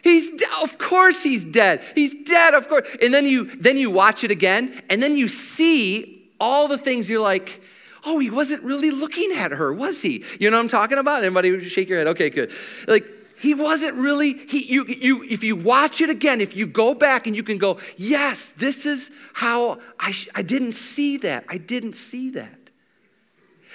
He's 0.06 0.40
of 0.62 0.78
course 0.78 1.24
he's 1.24 1.42
dead. 1.42 1.82
He's 1.96 2.14
dead, 2.14 2.54
of 2.54 2.68
course. 2.68 2.86
And 3.02 3.12
then 3.12 3.26
you 3.26 3.56
then 3.56 3.76
you 3.76 3.90
watch 3.90 4.22
it 4.22 4.30
again, 4.30 4.80
and 4.88 5.02
then 5.02 5.16
you 5.16 5.26
see 5.26 6.30
all 6.38 6.68
the 6.68 6.78
things 6.78 7.10
you're 7.10 7.20
like, 7.20 7.60
oh, 8.04 8.20
he 8.20 8.30
wasn't 8.30 8.62
really 8.62 8.92
looking 8.92 9.32
at 9.32 9.50
her, 9.50 9.72
was 9.72 10.00
he? 10.00 10.22
You 10.38 10.48
know 10.48 10.58
what 10.58 10.62
I'm 10.62 10.68
talking 10.68 10.98
about? 10.98 11.24
Anybody 11.24 11.68
shake 11.68 11.88
your 11.88 11.98
head? 11.98 12.06
Okay, 12.06 12.30
good. 12.30 12.52
Like 12.86 13.04
he 13.36 13.52
wasn't 13.52 13.96
really 13.96 14.34
he 14.34 14.64
you 14.72 14.86
you 14.86 15.24
if 15.24 15.42
you 15.42 15.56
watch 15.56 16.00
it 16.00 16.08
again 16.08 16.40
if 16.40 16.54
you 16.54 16.68
go 16.68 16.94
back 16.94 17.26
and 17.26 17.34
you 17.34 17.42
can 17.42 17.58
go 17.58 17.78
yes 17.96 18.50
this 18.50 18.86
is 18.86 19.10
how 19.34 19.78
i 20.00 20.10
sh- 20.10 20.28
i 20.34 20.40
didn't 20.40 20.72
see 20.72 21.18
that 21.18 21.44
i 21.50 21.58
didn't 21.58 21.96
see 21.96 22.30
that 22.30 22.55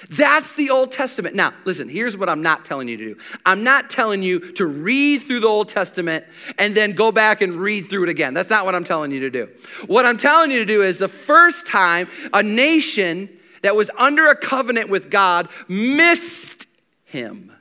that's 0.10 0.54
the 0.54 0.70
Old 0.70 0.92
Testament. 0.92 1.36
Now, 1.36 1.54
listen, 1.66 1.88
here's 1.88 2.18
what 2.18 2.30
I'm 2.30 2.42
not 2.42 2.66
telling 2.66 2.88
you 2.88 2.98
to 2.98 3.14
do. 3.14 3.18
I'm 3.46 3.64
not 3.64 3.90
telling 3.90 4.24
you 4.24 4.52
to 4.54 4.66
read 4.66 5.20
through 5.20 5.42
the 5.42 5.48
Old 5.48 5.70
Testament 5.70 6.26
and 6.58 6.76
then 6.76 6.94
go 6.94 7.12
back 7.12 7.42
and 7.42 7.56
read 7.56 7.90
through 7.90 8.04
it 8.04 8.10
again. 8.10 8.34
That's 8.34 8.50
not 8.50 8.66
what 8.66 8.76
I'm 8.76 8.84
telling 8.84 9.12
you 9.12 9.20
to 9.22 9.30
do. 9.30 9.50
What 9.88 10.06
I'm 10.06 10.18
telling 10.18 10.52
you 10.52 10.60
to 10.60 10.66
do 10.66 10.82
is 10.82 11.00
the 11.00 11.08
first 11.08 11.68
time 11.68 12.08
a 12.34 12.42
nation 12.42 13.30
that 13.62 13.76
was 13.76 13.90
under 13.98 14.30
a 14.30 14.36
covenant 14.36 14.90
with 14.90 15.12
God 15.12 15.48
missed 15.68 16.68
him. 17.06 17.52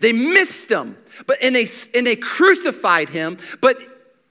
They 0.00 0.12
missed 0.12 0.70
him, 0.70 0.96
but 1.26 1.42
and 1.42 1.54
they 1.54 1.66
and 1.94 2.06
they 2.06 2.16
crucified 2.16 3.08
him, 3.08 3.38
but 3.60 3.76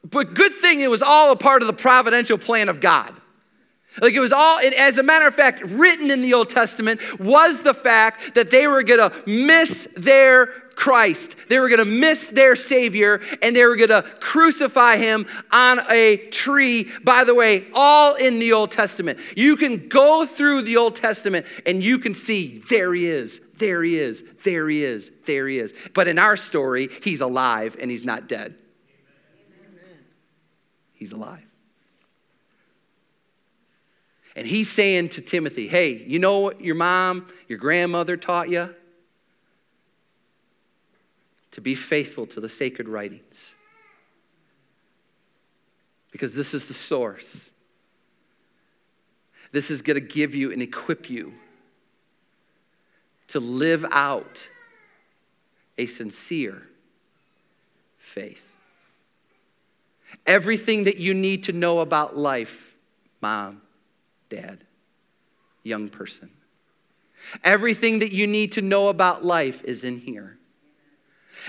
but 0.10 0.34
good 0.34 0.54
thing 0.54 0.80
it 0.80 0.90
was 0.90 1.02
all 1.02 1.32
a 1.32 1.36
part 1.36 1.62
of 1.62 1.68
the 1.68 1.74
providential 1.74 2.38
plan 2.38 2.70
of 2.70 2.80
God. 2.80 3.14
Like 4.00 4.14
it 4.14 4.20
was 4.20 4.32
all, 4.32 4.60
as 4.60 4.98
a 4.98 5.04
matter 5.04 5.28
of 5.28 5.36
fact, 5.36 5.62
written 5.64 6.12
in 6.12 6.22
the 6.22 6.34
Old 6.34 6.50
Testament 6.50 7.02
was 7.20 7.62
the 7.62 7.74
fact 7.74 8.36
that 8.36 8.50
they 8.50 8.68
were 8.68 8.84
going 8.84 9.12
to 9.12 9.30
miss 9.30 9.90
their 9.98 10.48
Christ. 10.76 11.36
They 11.50 11.60
were 11.60 11.68
going 11.68 11.80
to 11.80 11.86
miss 11.86 12.30
their 12.30 12.56
Savior 12.56 13.22
and 13.42 13.54
they 13.56 13.66
were 13.66 13.76
going 13.76 13.90
to 13.90 14.04
crucify 14.20 14.96
him 14.96 15.28
on 15.52 15.82
a 15.90 16.18
tree. 16.32 16.90
By 17.04 17.26
the 17.26 17.36
way, 17.36 17.68
all 17.74 18.16
in 18.16 18.40
the 18.40 18.54
Old 18.54 18.72
Testament. 18.72 19.20
You 19.36 19.58
can 19.58 19.90
go 19.90 20.26
through 20.26 20.62
the 20.62 20.78
Old 20.78 20.96
Testament 20.96 21.46
and 21.66 21.84
you 21.84 22.00
can 22.00 22.16
see 22.16 22.64
there 22.70 22.94
he 22.94 23.08
is, 23.08 23.42
there 23.58 23.84
he 23.84 24.00
is, 24.00 24.24
there 24.44 24.70
he 24.70 24.84
is, 24.84 25.12
there 25.26 25.48
he 25.48 25.60
is. 25.60 25.74
But 25.94 26.08
in 26.08 26.18
our 26.18 26.38
story, 26.38 26.90
he's 27.04 27.22
alive 27.22 27.76
and 27.80 27.92
he's 27.92 28.06
not 28.06 28.28
dead. 28.28 28.56
He's 30.94 31.12
alive. 31.12 31.51
And 34.36 34.48
he's 34.48 34.70
saying 34.70 35.10
to 35.10 35.22
Timothy, 35.22 35.68
hey, 35.68 36.04
you 36.06 36.20
know 36.20 36.40
what 36.40 36.62
your 36.62 36.76
mom, 36.76 37.28
your 37.48 37.60
grandmother 37.60 38.16
taught 38.16 38.50
you? 38.50 38.74
To 41.52 41.62
be 41.62 41.76
faithful 41.76 42.26
to 42.28 42.40
the 42.40 42.48
sacred 42.48 42.88
writings. 42.88 43.54
Because 46.12 46.34
this 46.34 46.54
is 46.54 46.68
the 46.68 46.74
source. 46.74 47.52
This 49.52 49.70
is 49.70 49.82
going 49.82 50.00
to 50.00 50.06
give 50.06 50.34
you 50.34 50.52
and 50.52 50.62
equip 50.62 51.10
you 51.10 51.34
to 53.28 53.40
live 53.40 53.86
out 53.92 54.48
a 55.78 55.86
sincere 55.86 56.64
faith. 57.98 58.48
Everything 60.26 60.86
that 60.86 60.98
you 60.98 61.14
need 61.14 61.44
to 61.46 61.54
know 61.54 61.80
about 61.80 62.18
life, 62.18 62.76
mom, 63.22 63.62
dad, 64.32 64.64
young 65.62 65.90
person. 65.90 66.32
Everything 67.44 68.00
that 68.00 68.12
you 68.12 68.26
need 68.26 68.54
to 68.54 68.62
know 68.64 68.88
about 68.88 69.24
life 69.24 69.64
is 69.64 69.84
in 69.84 70.00
here. 70.00 70.40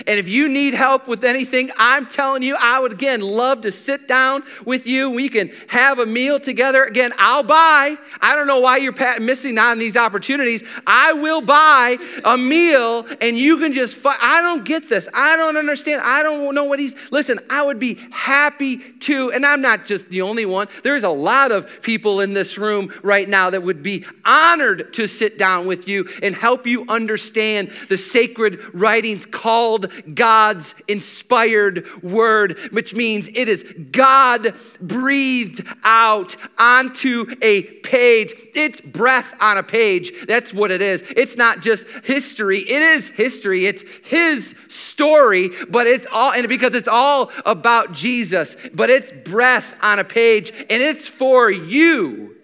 And 0.07 0.19
if 0.19 0.27
you 0.27 0.47
need 0.47 0.73
help 0.73 1.07
with 1.07 1.23
anything, 1.23 1.71
I'm 1.77 2.07
telling 2.07 2.43
you, 2.43 2.55
I 2.59 2.79
would 2.79 2.93
again 2.93 3.21
love 3.21 3.61
to 3.61 3.71
sit 3.71 4.07
down 4.07 4.43
with 4.65 4.87
you. 4.87 5.09
We 5.09 5.29
can 5.29 5.51
have 5.67 5.99
a 5.99 6.05
meal 6.05 6.39
together. 6.39 6.83
Again, 6.83 7.13
I'll 7.17 7.43
buy. 7.43 7.97
I 8.21 8.35
don't 8.35 8.47
know 8.47 8.59
why 8.59 8.77
you're 8.77 8.93
missing 9.19 9.57
on 9.57 9.79
these 9.79 9.97
opportunities. 9.97 10.63
I 10.87 11.13
will 11.13 11.41
buy 11.41 11.97
a 12.23 12.37
meal 12.37 13.05
and 13.21 13.37
you 13.37 13.57
can 13.57 13.73
just, 13.73 14.03
I 14.05 14.41
don't 14.41 14.65
get 14.65 14.89
this. 14.89 15.07
I 15.13 15.35
don't 15.35 15.57
understand. 15.57 16.01
I 16.03 16.23
don't 16.23 16.55
know 16.55 16.65
what 16.65 16.79
he's, 16.79 16.95
listen, 17.11 17.39
I 17.49 17.65
would 17.65 17.79
be 17.79 17.99
happy 18.11 18.77
to, 18.77 19.31
and 19.31 19.45
I'm 19.45 19.61
not 19.61 19.85
just 19.85 20.09
the 20.09 20.21
only 20.21 20.45
one. 20.45 20.67
There's 20.83 21.03
a 21.03 21.09
lot 21.09 21.51
of 21.51 21.81
people 21.81 22.21
in 22.21 22.33
this 22.33 22.57
room 22.57 22.93
right 23.03 23.27
now 23.27 23.49
that 23.49 23.61
would 23.61 23.83
be 23.83 24.05
honored 24.25 24.93
to 24.93 25.07
sit 25.07 25.37
down 25.37 25.65
with 25.65 25.87
you 25.87 26.09
and 26.21 26.35
help 26.35 26.67
you 26.67 26.85
understand 26.89 27.71
the 27.89 27.97
sacred 27.97 28.59
writings 28.73 29.25
called 29.25 29.82
called 29.83 30.15
God's 30.15 30.75
inspired 30.87 31.87
word, 32.03 32.57
which 32.71 32.93
means 32.93 33.29
it 33.29 33.47
is 33.47 33.63
God 33.91 34.53
breathed 34.81 35.65
out 35.83 36.35
onto 36.57 37.35
a 37.41 37.63
page. 37.63 38.33
It's 38.55 38.81
breath 38.81 39.33
on 39.39 39.57
a 39.57 39.63
page. 39.63 40.13
That's 40.27 40.53
what 40.53 40.71
it 40.71 40.81
is. 40.81 41.01
It's 41.15 41.37
not 41.37 41.61
just 41.61 41.87
history, 42.03 42.59
it 42.59 42.81
is 42.81 43.09
history. 43.09 43.65
It's 43.65 43.83
His 44.03 44.55
story, 44.69 45.49
but 45.69 45.87
it's 45.87 46.07
all, 46.11 46.31
and 46.31 46.47
because 46.47 46.75
it's 46.75 46.87
all 46.87 47.31
about 47.45 47.93
Jesus, 47.93 48.55
but 48.73 48.89
it's 48.89 49.11
breath 49.11 49.75
on 49.81 49.99
a 49.99 50.03
page, 50.03 50.51
and 50.51 50.81
it's 50.81 51.07
for 51.07 51.49
you. 51.51 52.35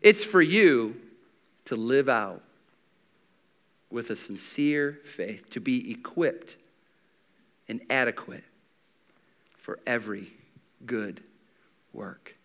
It's 0.00 0.24
for 0.24 0.42
you 0.42 0.96
to 1.66 1.76
live 1.76 2.08
out 2.08 2.42
with 3.88 4.10
a 4.10 4.16
sincere 4.16 4.98
faith, 5.04 5.48
to 5.50 5.60
be 5.60 5.92
equipped 5.92 6.56
and 7.68 7.80
adequate 7.90 8.44
for 9.56 9.78
every 9.86 10.32
good 10.84 11.22
work. 11.92 12.36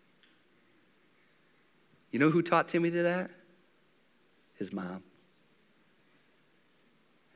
You 2.12 2.20
know 2.20 2.30
who 2.30 2.42
taught 2.42 2.68
Timothy 2.68 3.02
that? 3.02 3.32
His 4.56 4.74
mom, 4.74 5.04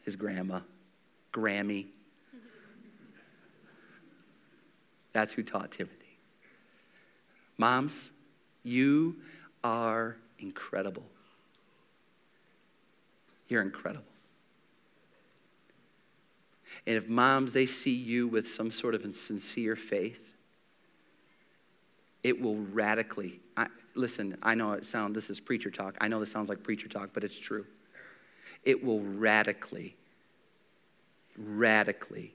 his 0.04 0.16
grandma, 0.16 0.62
Grammy. 1.34 1.88
That's 5.14 5.34
who 5.34 5.44
taught 5.44 5.72
Timothy. 5.72 6.18
Moms, 7.58 8.12
you 8.64 9.18
are 9.64 10.18
incredible. 10.40 11.06
You're 13.50 13.62
incredible. 13.62 14.11
And 16.88 16.95
if 16.95 17.07
moms, 17.07 17.53
they 17.53 17.65
see 17.65 17.93
you 17.93 18.28
with 18.28 18.47
some 18.47 18.72
sort 18.72 18.95
of 18.95 19.03
sincere 19.13 19.76
faith, 19.76 20.36
it 22.24 22.39
will 22.39 22.57
radically, 22.57 23.39
I, 23.57 23.67
listen, 23.95 24.38
I 24.43 24.55
know 24.55 24.74
it 24.74 24.86
sounds, 24.86 25.15
this 25.15 25.30
is 25.30 25.39
preacher 25.39 25.72
talk. 25.72 25.97
I 25.99 26.07
know 26.07 26.19
this 26.19 26.32
sounds 26.32 26.49
like 26.49 26.63
preacher 26.63 26.88
talk, 26.88 27.09
but 27.13 27.24
it's 27.24 27.39
true. 27.39 27.65
It 28.63 28.84
will 28.84 29.01
radically, 29.01 29.95
radically 31.38 32.34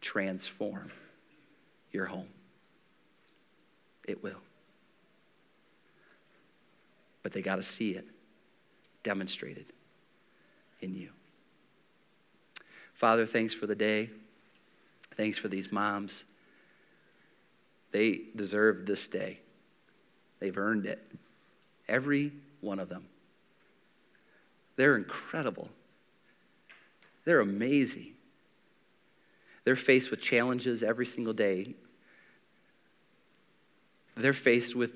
transform 0.00 0.90
your 1.92 2.06
home. 2.06 2.28
It 4.08 4.22
will. 4.22 4.40
But 7.22 7.32
they 7.32 7.42
got 7.42 7.56
to 7.56 7.62
see 7.62 7.92
it 7.92 8.06
demonstrated 9.04 9.66
in 10.80 10.94
you. 10.94 11.10
Father, 13.02 13.26
thanks 13.26 13.52
for 13.52 13.66
the 13.66 13.74
day. 13.74 14.10
Thanks 15.16 15.36
for 15.36 15.48
these 15.48 15.72
moms. 15.72 16.24
They 17.90 18.20
deserve 18.36 18.86
this 18.86 19.08
day. 19.08 19.40
They've 20.38 20.56
earned 20.56 20.86
it. 20.86 21.04
Every 21.88 22.30
one 22.60 22.78
of 22.78 22.88
them. 22.88 23.06
They're 24.76 24.96
incredible. 24.96 25.68
They're 27.24 27.40
amazing. 27.40 28.12
They're 29.64 29.74
faced 29.74 30.12
with 30.12 30.20
challenges 30.20 30.84
every 30.84 31.06
single 31.06 31.32
day. 31.32 31.74
They're 34.16 34.32
faced 34.32 34.76
with 34.76 34.94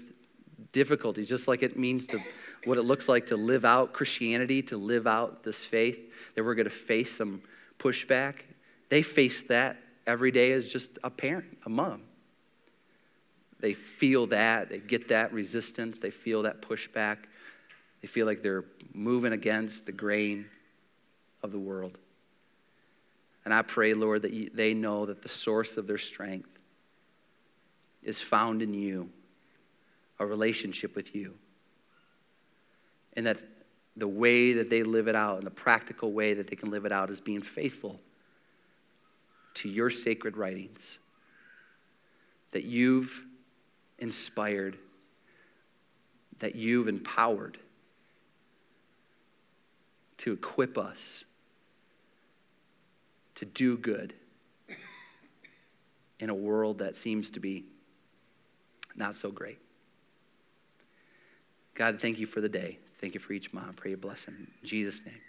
difficulties, 0.70 1.28
just 1.28 1.48
like 1.48 1.64
it 1.64 1.76
means 1.76 2.06
to 2.06 2.20
what 2.66 2.78
it 2.78 2.82
looks 2.82 3.08
like 3.08 3.26
to 3.26 3.36
live 3.36 3.64
out 3.64 3.92
Christianity, 3.92 4.62
to 4.62 4.76
live 4.76 5.08
out 5.08 5.42
this 5.42 5.64
faith, 5.64 5.98
that 6.36 6.44
we're 6.44 6.54
going 6.54 6.68
to 6.68 6.70
face 6.70 7.10
some 7.10 7.42
pushback. 7.78 8.42
They 8.88 9.02
face 9.02 9.42
that 9.42 9.76
every 10.06 10.30
day 10.30 10.52
as 10.52 10.68
just 10.68 10.98
a 11.02 11.10
parent, 11.10 11.58
a 11.64 11.68
mom. 11.68 12.02
They 13.60 13.72
feel 13.72 14.26
that, 14.28 14.68
they 14.68 14.78
get 14.78 15.08
that 15.08 15.32
resistance, 15.32 15.98
they 15.98 16.10
feel 16.10 16.42
that 16.42 16.62
pushback. 16.62 17.18
They 18.02 18.08
feel 18.08 18.26
like 18.26 18.42
they're 18.42 18.64
moving 18.92 19.32
against 19.32 19.86
the 19.86 19.92
grain 19.92 20.46
of 21.42 21.50
the 21.50 21.58
world. 21.58 21.98
And 23.44 23.54
I 23.54 23.62
pray, 23.62 23.94
Lord, 23.94 24.22
that 24.22 24.50
they 24.54 24.74
know 24.74 25.06
that 25.06 25.22
the 25.22 25.28
source 25.28 25.76
of 25.76 25.86
their 25.86 25.98
strength 25.98 26.50
is 28.02 28.20
found 28.20 28.62
in 28.62 28.74
you, 28.74 29.10
a 30.18 30.26
relationship 30.26 30.94
with 30.94 31.14
you. 31.14 31.34
And 33.14 33.26
that 33.26 33.38
the 33.96 34.08
way 34.08 34.52
that 34.52 34.68
they 34.68 34.82
live 34.82 35.08
it 35.08 35.14
out 35.14 35.38
and 35.38 35.46
the 35.46 35.50
practical 35.50 36.12
way 36.12 36.34
that 36.34 36.46
they 36.48 36.56
can 36.56 36.70
live 36.70 36.84
it 36.84 36.92
out 36.92 37.10
is 37.10 37.20
being 37.20 37.40
faithful 37.40 38.00
to 39.54 39.68
your 39.68 39.88
sacred 39.88 40.36
writings 40.36 40.98
that 42.52 42.64
you've 42.64 43.24
inspired, 43.98 44.76
that 46.38 46.54
you've 46.54 46.88
empowered 46.88 47.58
to 50.18 50.32
equip 50.32 50.76
us 50.76 51.24
to 53.34 53.44
do 53.44 53.76
good 53.76 54.14
in 56.18 56.30
a 56.30 56.34
world 56.34 56.78
that 56.78 56.96
seems 56.96 57.30
to 57.30 57.40
be 57.40 57.64
not 58.94 59.14
so 59.14 59.30
great. 59.30 59.58
God, 61.74 62.00
thank 62.00 62.18
you 62.18 62.26
for 62.26 62.40
the 62.40 62.48
day. 62.48 62.78
Thank 62.98 63.14
you 63.14 63.20
for 63.20 63.32
each 63.32 63.52
mom. 63.52 63.74
Pray 63.74 63.90
you 63.90 63.96
bless 63.96 64.24
him. 64.24 64.48
In 64.62 64.68
Jesus' 64.68 65.04
name, 65.04 65.20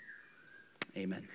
amen. 0.95 1.27